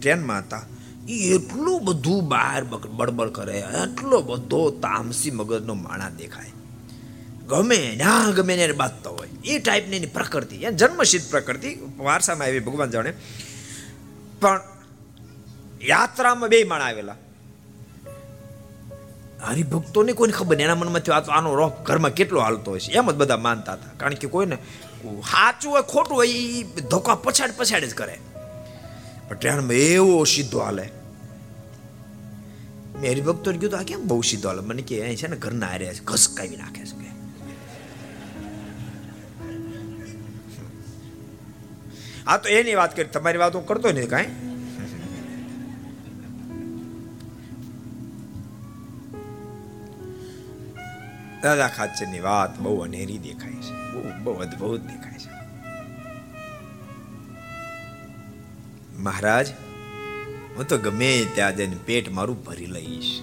[0.00, 0.62] ટ્રેનમાં હતા.
[1.08, 6.52] એ એટલું બધું બહાર બડબડ કરે એટલો બધો તામસી મગજનો માણા દેખાય.
[7.48, 9.28] ગમે ના ગમે ને બાંધતો હોય.
[9.44, 10.56] એ ટાઈપની એની પ્રકૃતિ.
[10.56, 11.78] એ જન્મસિદ્ધ પ્રકૃતિ.
[11.96, 13.12] વારસામાં આવી ભગવાન જાણે.
[14.40, 14.60] પણ
[15.82, 17.16] યાત્રામાં બે માણા આવેલા.
[19.44, 20.64] હરિભક્તોને કોઈને ખબર નહીં.
[20.64, 22.92] એના મનમાં થયો આનો રોપ ઘરમાં કેટલો હાલતો હોય છે.
[22.92, 23.90] એમ જ બધા માનતા હતા.
[23.96, 24.56] કારણ કે કોઈને
[25.04, 28.18] સાચું હોય, ખોટું હોય એ ધોકા પછાડ પછાડ જ કરે.
[29.28, 30.90] પણ ટ્રેનમાં એવો સીધો હાલે.
[33.00, 34.60] મેં હરિભક્તો કીધું આ કેમ બહુ સીધો હાલ?
[34.60, 37.08] મને કે અહીં છે ને ઘરના હારે છે ઘસકાવી નાખે છે કે.
[42.26, 44.32] આ તો એની વાત કરી, તમારી વાત હું કરતો નથી કાંઈ.
[51.42, 55.30] દાદા ખાચરની વાત બહુ અનેરી દેખાય છે, બહુ બહુ અદભુત દેખાય છે.
[58.98, 59.48] મહારાજ
[60.58, 63.20] હું તો ગમે ત્યાં જઈને પેટ મારું ભરી લઈશ.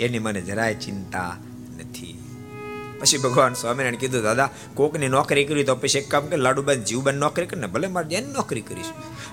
[0.00, 1.36] એની મને જરાય ચિંતા
[1.78, 2.22] નથી.
[3.00, 7.14] પછી ભગવાન સ્વામિનારાયણ કીધું, દાદા, કોકની નોકરી કરી તો પછી એક કામ કે લાડુબાન જીવબાન
[7.14, 8.84] નોકરી કરીને ભલે મારે એને નોકરી કરીશ.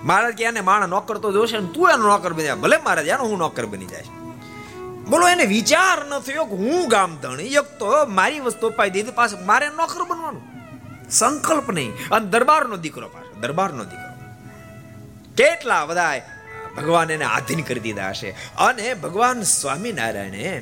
[0.04, 2.56] મહારાજ કે એને માણા નોકર તો જોશે ને તું એનો નોકર બની જાય.
[2.56, 4.04] ભલે મહારાજ એનો હું નોકર બની જાય.
[5.10, 9.12] બોલો, એને વિચાર ન થયો કે હું ગામ ધણી એક તો મારી વસ્તુ અપાઈ દીધી
[9.12, 10.42] પાસે મારે નોકર બનવાનું.
[11.10, 11.94] સંકલ્પ નહીં.
[12.12, 14.14] અને દરબારનો દીકરો પાછો, દરબારનો દીકરો.
[15.38, 16.14] કેટલા બધા
[16.78, 18.36] ભગવાન એને આધીન કરી દીધા હશે.
[18.58, 20.62] અને ભગવાન સ્વામિનારાયણે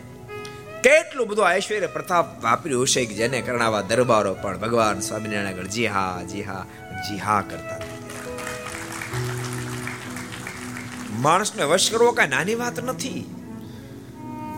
[0.84, 5.88] કેટલું બધું ઐશ્વર્ય પ્રતાપ વાપર્યું હશે કે જેને કરણાવા દરબારો પણ ભગવાન સ્વામિનારાયણ આગળ જી
[5.88, 6.66] હા જી હા
[7.09, 7.80] જી હા કરતા
[11.20, 13.22] માણસને વશ કરવો કઈ નાની વાત નથી.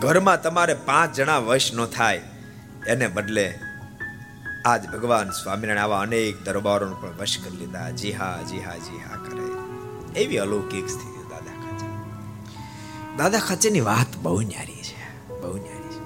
[0.00, 2.20] ઘરમાં તમારે પાંચ જણા વશ ન થાય.
[2.86, 3.58] એને બદલે
[4.66, 7.90] આજ ભગવાન સ્વામિનારાયણ આવા અનેક દરબારોને પણ વશ કરી લીધા.
[7.90, 9.48] જી હા જી હા જી હા કરે.
[10.20, 11.13] એવી અલૌકિક સ્થિતિ.
[13.18, 15.02] દાદા ખાચરની વાત બહુ ન્યારી છે,
[15.40, 16.02] બહુ ન્યારી છે.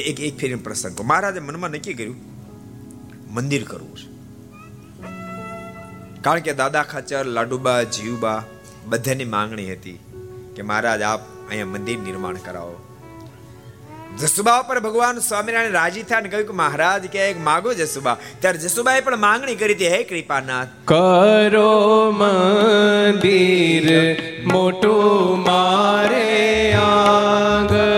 [0.00, 1.00] એક એક ફેરી પ્રસંગ.
[1.00, 2.16] મહારાજે મનમાં નક્કી કર્યું,
[3.34, 4.08] મંદિર કરવું છે.
[6.20, 8.44] કારણ કે દાદા ખાચર, લાડુબા, જીવબા
[8.86, 9.98] બધાની માંગણી હતી
[10.56, 12.76] કે મહારાજ આપ અહીંયા મંદિર નિર્માણ કરાવો.
[14.18, 18.16] જસુબા પર ભગવાન સ્વામિનારાયણ રાજી થયા કહ્યું કે મહારાજ કે એક માગો જસુબા.
[18.40, 23.90] ત્યારે જસુબાએ પણ માંગણી કરી હતી, હે કૃપાનાથ, કરો મંદિર
[24.46, 26.26] મોટું મારે
[26.76, 27.93] આંગણે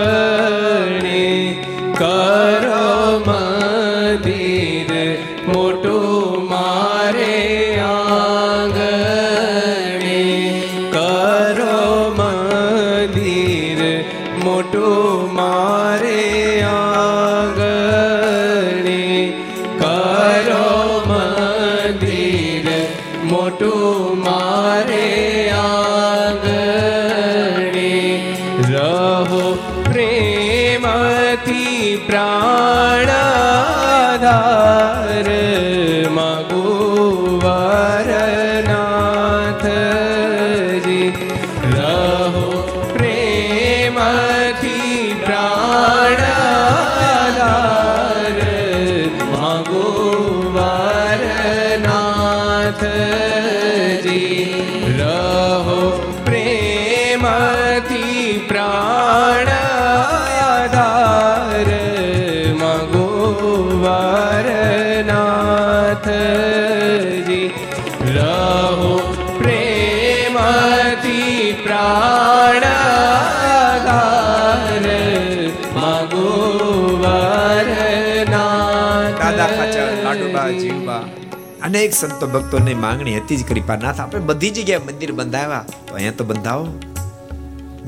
[81.67, 86.23] અનેક સંતો ભક્તોની માંગણી હતી જ કૃપાનાથ આપણે બધી જગ્યાએ મંદિર બંધાવ્યા, તો અહીંયા તો
[86.23, 86.67] બંધાવો.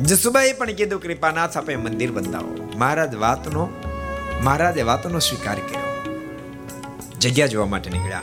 [0.03, 2.69] જસુબાએ પણ કીધું, કૃપાનાથ, આપણે મંદિર બંધાવો.
[2.77, 3.69] મહારાજ વાતનો,
[4.43, 6.15] મહારાજે વાતનો સ્વીકાર કર્યો.
[7.19, 8.21] જગ્યા જોવા માટે નીકળ્યા.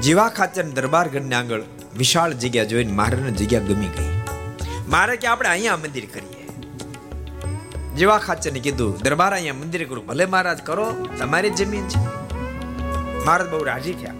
[0.00, 1.62] જીવા ખાચર દરબાર ગઢને આગળ
[1.96, 4.22] વિશાળ જગ્યા જોઈને મહારાજને જગ્યા ગમી ગઈ.
[4.88, 6.48] મારે કે આપણે અહીંયા મંદિર કરીએ.
[7.96, 10.06] જીવા ખાચરને કીધું, દરબાર અહીંયા મંદિર કરું.
[10.06, 11.98] ભલે મહારાજ કરો, તમારી જમીન છે.
[13.24, 14.12] મહારાજ બહુ રાજી થયા.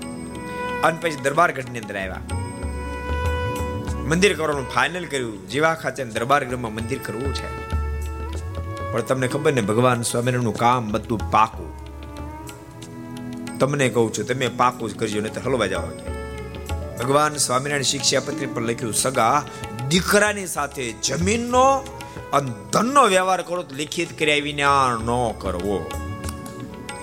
[0.82, 2.20] અને પછી દરબાર ગઢની અંદર આવ્યા.
[4.04, 5.48] મંદિર કરવાનું ફાઇનલ કર્યું.
[5.48, 7.66] જીવા ખાતે દરબાર ગઢમાં મંદિર કરવું છે.
[8.92, 11.86] પણ તમને ખબર ને, ભગવાન સ્વામિનારાયણનું કામ બધું પાકું.
[13.58, 15.82] તમને કહું છું, તમે પાકું જ કરજો નહીં તો હલવા જાઓ
[16.98, 19.42] ભગવાન સ્વામિનારાયણ શિક્ષાપત્રી પર લખ્યું, સગા,
[19.88, 21.62] દીકરાની સાથે જમીનનો
[22.32, 25.90] અને ધનનો વ્યવહાર કરો તો લિખિત કર્યા વિના ન કરવો.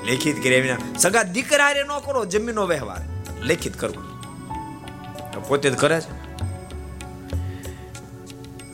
[0.05, 3.12] લેખિત કર્યા વિના, સગા દીકરા ન કરો, જમીનનો વ્યવહાર.
[3.43, 4.13] લેખિત કરવું.
[5.47, 6.23] પોતે જ કરે છે.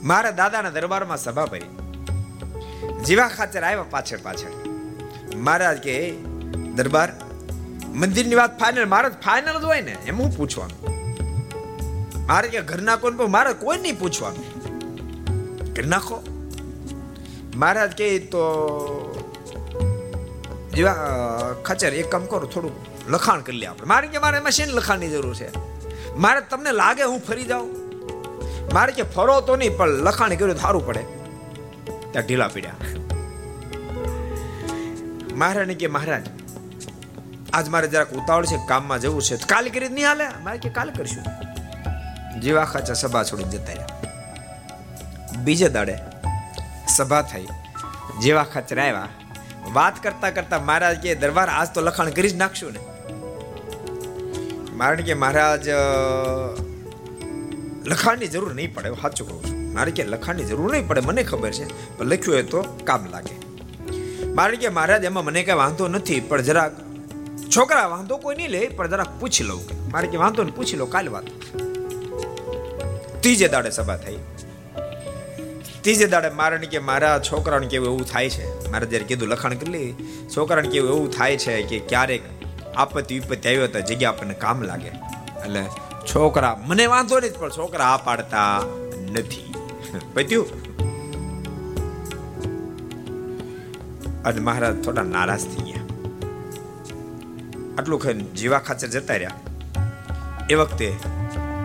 [0.03, 1.65] મારા દાદાના દરબારમાં સભા ભરી.
[3.05, 4.69] જીવા ખાચર આવ્યા પાછળ પાછળ.
[5.35, 6.11] મહારાજ કે,
[6.75, 7.11] દરબાર,
[7.87, 10.99] મંદિરની વાત ફાઇનલ મારે ફાઇનલ જ હોય ને, એમ હું પૂછવાનું.
[12.27, 14.63] મારે કે, ઘરના કોણ પણ મારે કોઈ નહીં પૂછવાનું.
[15.73, 16.23] કરી નાખો.
[17.55, 18.41] મહારાજ કે, તો
[20.75, 20.95] જેવા
[21.65, 23.87] ખચર, એક કામ કરો થોડું લખાણ કરી લે આપણે.
[23.87, 25.49] મારે કે મારે એમાં શેની લખાણની જરૂર છે?
[26.15, 27.89] મારે તમને લાગે હું ફરી જાઉં?
[28.73, 30.99] મારે કે ફરો તો નહીં, પણ લખાણ કર્યું સારું પડે.
[32.11, 32.73] ત્યાં ઢીલા પીડ્યા.
[35.35, 36.21] મહારાજને કે, મહારાજ,
[37.53, 39.37] આજ મારે જરાક ઉતાવળ છે, કામમાં જવું છે.
[39.37, 41.23] કાલે કરી નહીં હાલે મારે કે, કાલે કરશું.
[42.39, 43.87] જેવા ખાચા સભા છોડીને જતા રહ્યા.
[45.37, 45.97] બીજે દાડે
[46.87, 47.47] સભા થઈ.
[48.21, 49.07] જેવા ખાચર આવ્યા.
[49.73, 52.79] વાત કરતા કરતા મહારાજ કે, દરબાર આજ તો લખાણ કરી જ નાખશું ને.
[54.79, 55.65] મારે કે મહારાજ
[57.85, 59.73] લખાણની જરૂર નહીં પડે સાચું કહું છું.
[59.73, 63.35] મારે કે લખાણની જરૂર નહીં પડે, મને ખબર છે, પણ લખ્યું હોય તો કામ લાગે.
[64.27, 66.71] મારે કે મહારાજ, એમાં મને કઈ વાંધો નથી, પણ જરાક
[67.57, 70.77] છોકરા, વાંધો કોઈ નહીં લે, પણ જરાક પૂછી લઉં કે, મારે કે વાંધો ને પૂછી
[70.77, 71.27] લો, કાલ વાત.
[73.21, 74.17] ત્રીજે દાડે સભા થઈ.
[75.81, 78.71] ત્રીજે દાડે મારણ કે મારા છોકરાને કેવું એવું થાય છે?
[78.71, 79.93] મારે જ્યારે કીધું લખાણ કરી
[80.37, 82.21] છોકરાને કેવું એવું થાય છે કે ક્યારેક
[82.75, 84.87] આપત્તિ વિપત્તિ આવ્યો તો જગ્યા આપણને કામ લાગે.
[84.87, 85.63] એટલે
[86.15, 88.61] છોકરા, મને વાંધો નહીં, પણ છોકરા આ પાડતા
[89.11, 89.53] નથી.
[90.13, 90.69] પત્યું?
[94.23, 95.81] અને મહારાજ થોડા નારાજ થઈ ગયા.
[97.77, 99.31] આટલું ખાઈને જીવા ખાચર જતા રહ્યા.
[100.49, 100.95] એ વખતે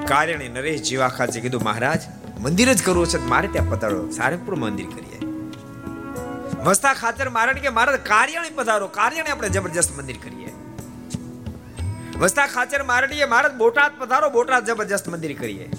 [0.08, 2.00] કાર્યણે નરેશ જીવા ખાચે કીધું, મહારાજ,
[2.40, 4.10] મંદિર જ કરવું છે મારે ત્યાં પધારો.
[4.10, 5.26] સારંગપુર મંદિર કરીએ.
[6.64, 8.88] મસ્તા ખાચર મારે કે, મારા કાર્યાણી પધારો.
[8.88, 10.53] કાર્યાણી આપણે જબરજસ્ત મંદિર કરીએ.
[12.18, 15.70] વસ્તા ખાચર મારડીએ મહારાજ બોટાદ પધારો, બોટાદ જબરજસ્ત મંદિર કરીએ.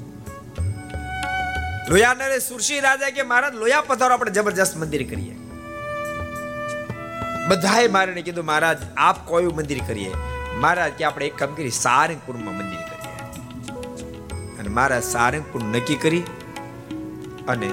[1.89, 5.35] લોયાનરે સુરશી રાજા કે મહારાજ લોયા પધારો, આપણે જબરજસ્ત મંદિર કરીએ.
[7.47, 10.11] બધાએ મારે કીધું, મહારાજ, આપ કોયું મંદિર કરીએ?
[10.57, 12.95] મહારાજ કે, આપણે એક કામ કરી, સારંગપુરમાં મંદિર કરીએ.
[14.59, 16.23] અને મહારાજ સારંગપુર નક્કી કરી
[17.47, 17.69] અને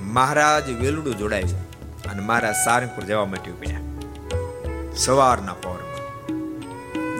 [0.00, 1.72] મહારાજ વેલુડું જોડાયું
[2.10, 3.80] અને મહારાજ સારંગપુર જવા માટે ઉપડ્યા.
[4.96, 5.91] સવારના પહોરમાં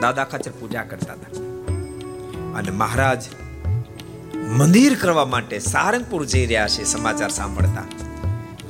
[0.03, 1.41] દાદા ખાચર પૂજા કરતા હતા.
[2.59, 3.23] અને મહારાજ
[4.35, 7.85] મંદિર કરવા માટે સારંગપુર જઈ રહ્યા છે સમાચાર સાંભળતા.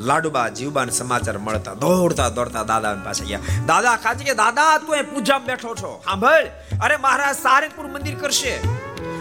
[0.00, 3.38] લાડુબા જીવબાન સમાચાર મળતા, દોડતા દોડતા દાદા પાસે ગયા.
[3.66, 6.02] દાદા ખાચર કે દાદા, તું એ પૂજા બેઠો છો?
[6.04, 6.46] સાંભળ
[6.82, 8.54] અરે મહારાજ, સારંગપુર મંદિર કરશે.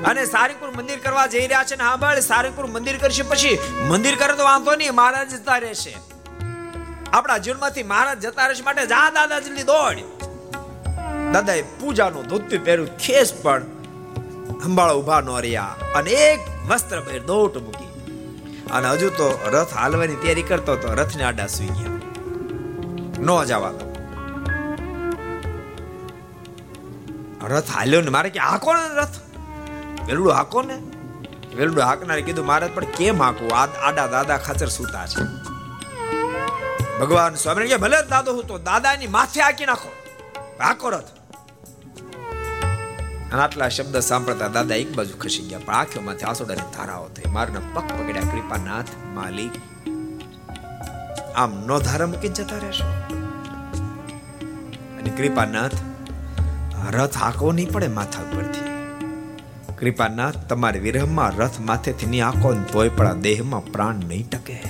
[0.03, 4.34] અને સારંગપુર મંદિર કરવા જઈ રહ્યા છે ને સાંભળ સારંગપુર મંદિર કરશે પછી મંદિર કરે
[4.34, 5.93] તો વાંધો નહીં, મહારાજ જતા રહેશે.
[7.14, 10.20] આપણા જીવનમાંથી મહારાજ જતા રહેશે માટે જા દાદા, જલ્દી દોડ.
[11.34, 13.61] દાદાએ પૂજાનું ધોતું પહેર્યું, ખેસ પણ
[14.63, 15.75] સંભાળો ઊભા ન રહ્યા.
[15.95, 17.91] અને એક વસ્ત્ર પહેર દોટ મૂકી.
[18.71, 21.91] અને હજુ તો રથ હાલવાની તૈયારી કરતો હતો, રથને આડા સુઈ ગયા.
[23.19, 23.71] ન જવા
[27.43, 29.15] રથ હાલ્યો ને મારે કે હાકો ને રથ?
[30.07, 30.77] વેલડું હાકો ને.
[31.55, 33.55] વેલડું હાકનારે કીધું, મારે પણ કેમ હાકવું?
[33.86, 35.23] આડા દાદા ખાચર સૂતા છે.
[36.99, 39.89] ભગવાન સ્વામી કે, ભલે દાદો હું તો દાદાની માથે હાકી નાખો.
[40.63, 41.20] હાકો રથ.
[43.39, 45.59] આટલા શબ્દ સાંભળતા દાદા એક બાજુ ખસી ગયા.
[45.65, 47.23] પણ આંખોમાંથી આસોડાની ધારાઓ થઈ.
[47.32, 49.51] મારના પગ પકડ્યા કૃપાનાથ, માલિક.
[51.36, 52.86] આમ નો ધારા મૂકી જતા રહેશો?
[54.97, 55.71] અને કૃપાનાથ,
[56.91, 58.71] રથ આંકો નહીં પડે માથા ઉપરથી.
[59.75, 64.63] કૃપાનાથ, તમારે વિરહમાં રથ માથેથી નહીં આંકો તોય પણ દેહમાં પ્રાણ નહીં ટકે.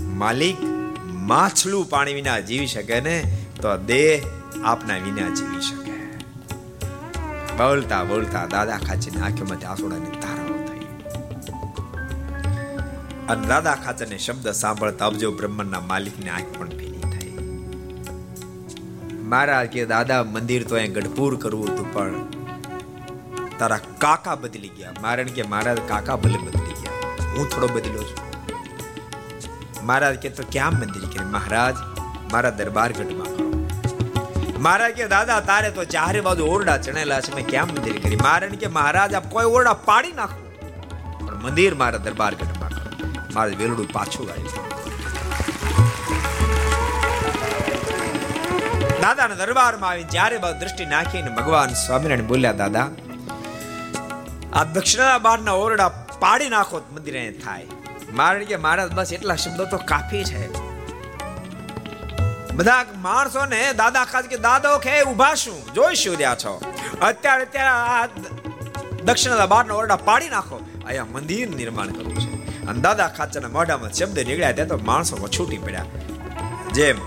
[0.00, 0.56] માલિક,
[1.04, 4.22] માછલું પાણી વિના જીવી શકે ને તો દેહ
[4.64, 5.85] આપના વિના જીવી શકે.
[7.56, 10.86] બોલતા બોલતા દાદા ખાચરની આંખોમાંથી આંસુડાની ધારાઓ થઈ
[13.28, 17.38] અને દાદા ખાચરને શબ્દ સાંભળતા અબજો બ્રહ્માંડના માલિકની આંખ પણ ભીની થઈ.
[19.22, 22.14] મારા કે, દાદા, મંદિર તો અહીં ગઢપુર કરવું હતું, પણ
[23.58, 24.92] તારા કાકા બદલી ગયા.
[25.02, 27.24] મારણ કે મારા કાકા ભલે બદલી ગયા.
[27.32, 28.26] હું થોડો બદલ્યો છું.
[29.86, 31.04] મહારાજ કે, તો ક્યાં મંદિર?
[31.04, 31.74] કે, મહારાજ,
[32.32, 33.25] મારા દરબાર ગઢમાં
[34.66, 37.34] મહારાજ કે, દાદા, તારે તો ચારે બાજુ ઓરડા ચણેલા છે.
[37.34, 38.16] મેં કેમ મંદિર કરી?
[38.16, 40.52] મારે કે, મહારાજ, આપ કોઈ ઓરડા પાડી નાખો.
[41.26, 42.70] પણ મંદિર મારા દરબાર ગઢમાં.
[42.70, 42.90] કરો
[43.34, 44.48] મારે વેલડું પાછું આવ્યું
[49.00, 52.88] દાદાના દરબારમાં આવી જ્યારે બાજુ દ્રષ્ટિ નાખીને ભગવાન સ્વામિનારાયણ બોલ્યા, દાદા,
[54.52, 55.88] આ દક્ષિણા બારના ઓરડા
[56.20, 57.66] પાડી નાખો મંદિર થાય.
[58.12, 60.65] મારે કે, મહારાજ, બસ એટલા શબ્દો તો કાફી છે.
[62.56, 65.74] બધા માણસો ને દાદા ખાસ કે દાદો કે ઊભા શું?
[65.74, 66.62] જોઈ શું રહ્યા છો?
[67.02, 68.06] અત્યારે અત્યારે
[69.02, 70.56] દક્ષિણના દક્ષિણ બાર ઓરડા પાડી નાખો.
[70.86, 72.66] અહીંયા મંદિર નિર્માણ કરવું છે.
[72.66, 75.84] અને દાદા ખાચરના મોઢામાં શબ્દ નીકળ્યા ત્યાં તો માણસો છૂટી પડ્યા.
[76.72, 76.98] જેમ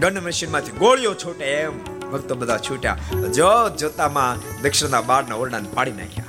[0.00, 2.98] ગન મશીનમાંથી ગોળીઓ છૂટે એમ ભક્તો બધા છૂટ્યા.
[3.34, 6.24] જો જોતામાં દક્ષિણના બારના ઓરડાને પાડી નાખ્યા.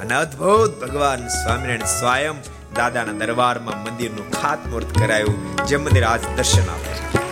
[0.00, 2.34] અને અદ્ભુત ભગવાન સ્વામિનારાયણ સ્વયં
[2.74, 7.25] દાદાના દરબારમાં મંદિરનું ખાતમુહૂર્ત કરાયું, જે મંદિર આજ દર્શન આપે છે.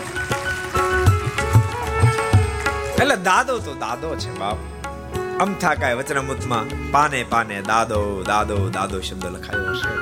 [3.05, 4.57] એટલે દાદો તો દાદો છે, બાપ.
[5.41, 6.93] અમથા કાય વચનામૃતમાં.
[6.93, 9.93] પાને પાને દાદો દાદો દાદો શબ્દ લખાયો છે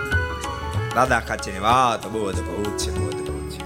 [0.94, 3.62] દાદા ખાચરની વાત બહુ અદભુત છે, બહુ અદભુત છે.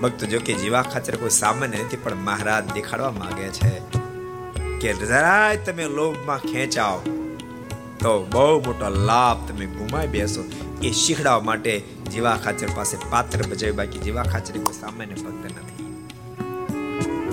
[0.00, 3.72] ભક્ત, જો કે જીવા ખાચર કોઈ સામાન્ય નથી, પણ મહારાજ દેખાડવા માંગે છે
[4.80, 6.98] કે જરાય તમે લોભમાં ખેંચાવ,
[7.98, 10.42] તો બહુ મોટો લાભ તમે ગુમાઈ બેસો.
[10.82, 11.74] એ શીખડાવવા માટે
[12.12, 15.77] જીવા ખાચર પાસે પાત્ર ભજવે બાકી જીવા ખાચર કોઈ સામાન્ય ભક્ત નથી.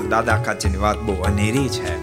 [0.09, 1.93] દાદા ખાચરની વાત બહુ અનેરી છે.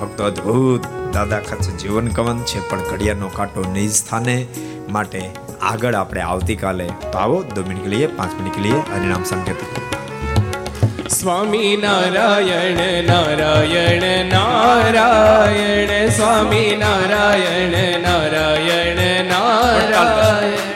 [0.00, 4.46] ભક્તો અદ્ભુત દાદા ખાચર જીવન કવન છે પણ ઘડિયાળનો કાંટો નિજ સ્થાને
[4.88, 5.30] માટે
[5.62, 9.56] આગળ આપણે આવતીકાલે તો આવો દો મિનિટ લઈએ પાંચ મિનિટ લઈએ હરિનામ સંકેત.
[11.10, 20.75] સ્વામી નારાયણ નારાયણ નારાયણ સ્વામી નારાયણ નારાયણ નારાયણ નારાયણ.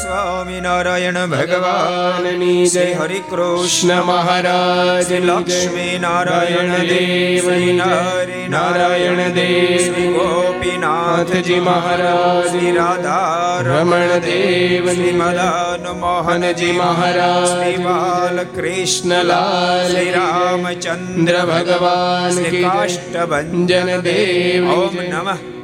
[0.00, 2.92] બોલો સ્વામી નારાયણ ભગવાનની જય.
[2.92, 15.12] હરિ કૃષ્ણ મહારાજ લક્ષ્મી નારાયણ દેવ નારી નારાયણ દેવ ગોપીનાથજી મહારાજ રાધા રમણ દેવ શ્રી
[15.12, 22.64] મદન મોહનજી મહારાજ શ્રી બાલકૃષ્ણલાલ શ્રી રામચંદ્ર ભગવાન શ્રી કી
[24.02, 25.59] દેવ ઓમ નમઃ.